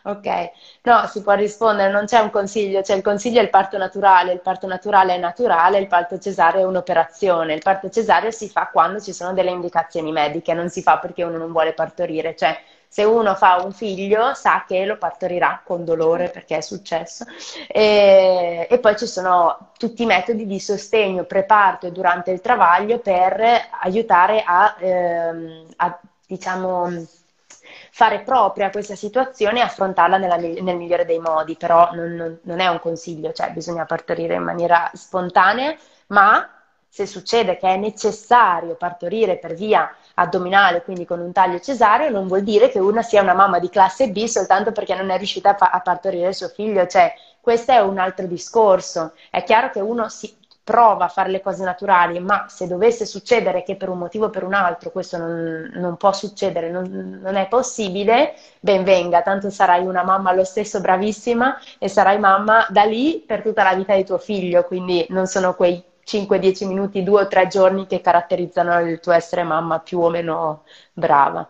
[0.05, 0.51] Ok,
[0.83, 4.33] no, si può rispondere, non c'è un consiglio, cioè il consiglio è il parto naturale,
[4.33, 8.69] il parto naturale è naturale, il parto cesareo è un'operazione, il parto cesareo si fa
[8.69, 12.59] quando ci sono delle indicazioni mediche, non si fa perché uno non vuole partorire, cioè
[12.89, 17.25] se uno fa un figlio sa che lo partorirà con dolore perché è successo
[17.69, 22.99] e, e poi ci sono tutti i metodi di sostegno preparto e durante il travaglio
[23.01, 26.89] per aiutare a, ehm, a diciamo
[27.97, 32.61] fare propria questa situazione e affrontarla nella, nel migliore dei modi, però non, non, non
[32.61, 35.75] è un consiglio, cioè bisogna partorire in maniera spontanea,
[36.09, 36.47] ma
[36.87, 42.27] se succede che è necessario partorire per via addominale, quindi con un taglio cesareo, non
[42.27, 45.57] vuol dire che una sia una mamma di classe B soltanto perché non è riuscita
[45.57, 49.15] a, partorire il suo figlio, cioè questo è un altro discorso.
[49.31, 50.37] È chiaro che uno si,
[50.67, 54.31] prova a fare le cose naturali, ma se dovesse succedere che per un motivo o
[54.31, 59.49] per un altro questo non, non può succedere, non, non, è possibile, ben venga, tanto
[59.49, 63.95] sarai una mamma lo stesso bravissima e sarai mamma da lì per tutta la vita
[63.95, 68.81] di tuo figlio, quindi non sono quei 5-10 minuti, 2 o 3 giorni che caratterizzano
[68.81, 71.49] il tuo essere mamma più o meno brava.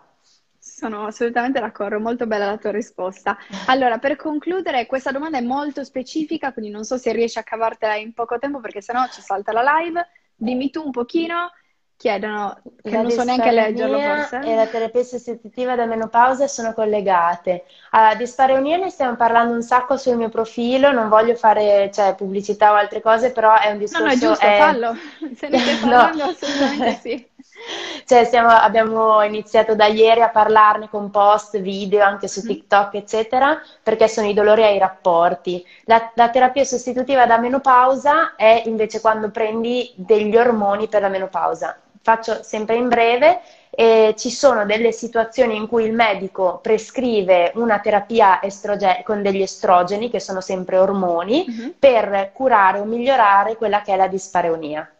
[0.76, 3.38] Sono assolutamente d'accordo, molto bella la tua risposta.
[3.64, 7.94] Allora, per concludere, questa domanda è molto specifica, quindi non so se riesci a cavartela
[7.94, 10.06] in poco tempo perché sennò ci salta la live.
[10.34, 11.50] Dimmi tu un pochino
[11.96, 14.38] chiedono, che La non so neanche leggerlo forse.
[14.44, 17.64] e la terapia sostitutiva da menopausa sono collegate.
[17.92, 22.72] A dispareunia ne stiamo parlando un sacco sul mio profilo, non voglio fare, cioè, pubblicità
[22.72, 24.04] o altre cose, però è un discorso...
[24.04, 24.94] No, no, è giusto, è- fallo.
[25.36, 25.88] Se ne stai No.
[25.88, 27.26] parlando, assolutamente sì.
[28.06, 32.46] Cioè, stiamo- abbiamo iniziato da ieri a parlarne con post, video, anche su Mhm.
[32.46, 35.64] TikTok, eccetera, perché sono i dolori ai rapporti.
[35.84, 41.78] La, la terapia sostitutiva da menopausa è invece quando prendi degli ormoni per la menopausa.
[42.02, 43.40] Faccio sempre in breve.
[43.78, 49.42] eh, ci sono delle situazioni in cui il medico prescrive una terapia estroge- con degli
[49.42, 51.74] estrogeni, che sono sempre ormoni, Mhm.
[51.78, 54.90] per curare o migliorare quella che è la dispareunia.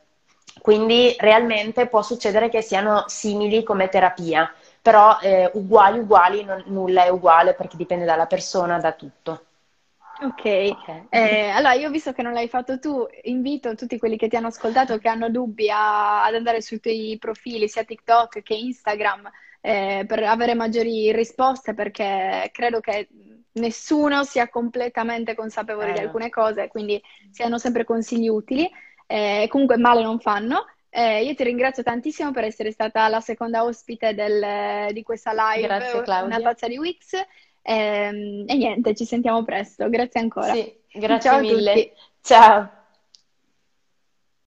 [0.61, 4.52] Quindi realmente può succedere che siano simili come terapia,
[4.82, 9.44] però eh, uguali uguali non- nulla è uguale perché dipende dalla persona, da tutto.
[10.18, 10.88] Ok, Ok.
[11.11, 14.46] Eh, allora io visto che non l'hai fatto tu, invito tutti quelli che ti hanno
[14.46, 19.30] ascoltato, che hanno dubbi a- ad andare sui tuoi profili, sia TikTok che Instagram,
[19.61, 23.09] eh, per avere maggiori risposte, perché credo che
[23.52, 26.16] nessuno sia completamente consapevole di Eh, no.
[26.16, 27.00] alcune cose, quindi
[27.30, 28.70] siano sempre consigli utili,
[29.07, 30.64] eh, comunque male non fanno.
[30.88, 35.66] Eh, io ti ringrazio tantissimo per essere stata la seconda ospite del- di questa live,
[35.66, 36.40] Grazie Una Claudia.
[36.40, 37.12] tazza di Wix.
[37.62, 39.88] Ehm, e niente, ci sentiamo presto.
[39.88, 40.54] Grazie ancora.
[40.54, 41.92] Sì, grazie Ciao mille.
[42.22, 42.70] Ciao.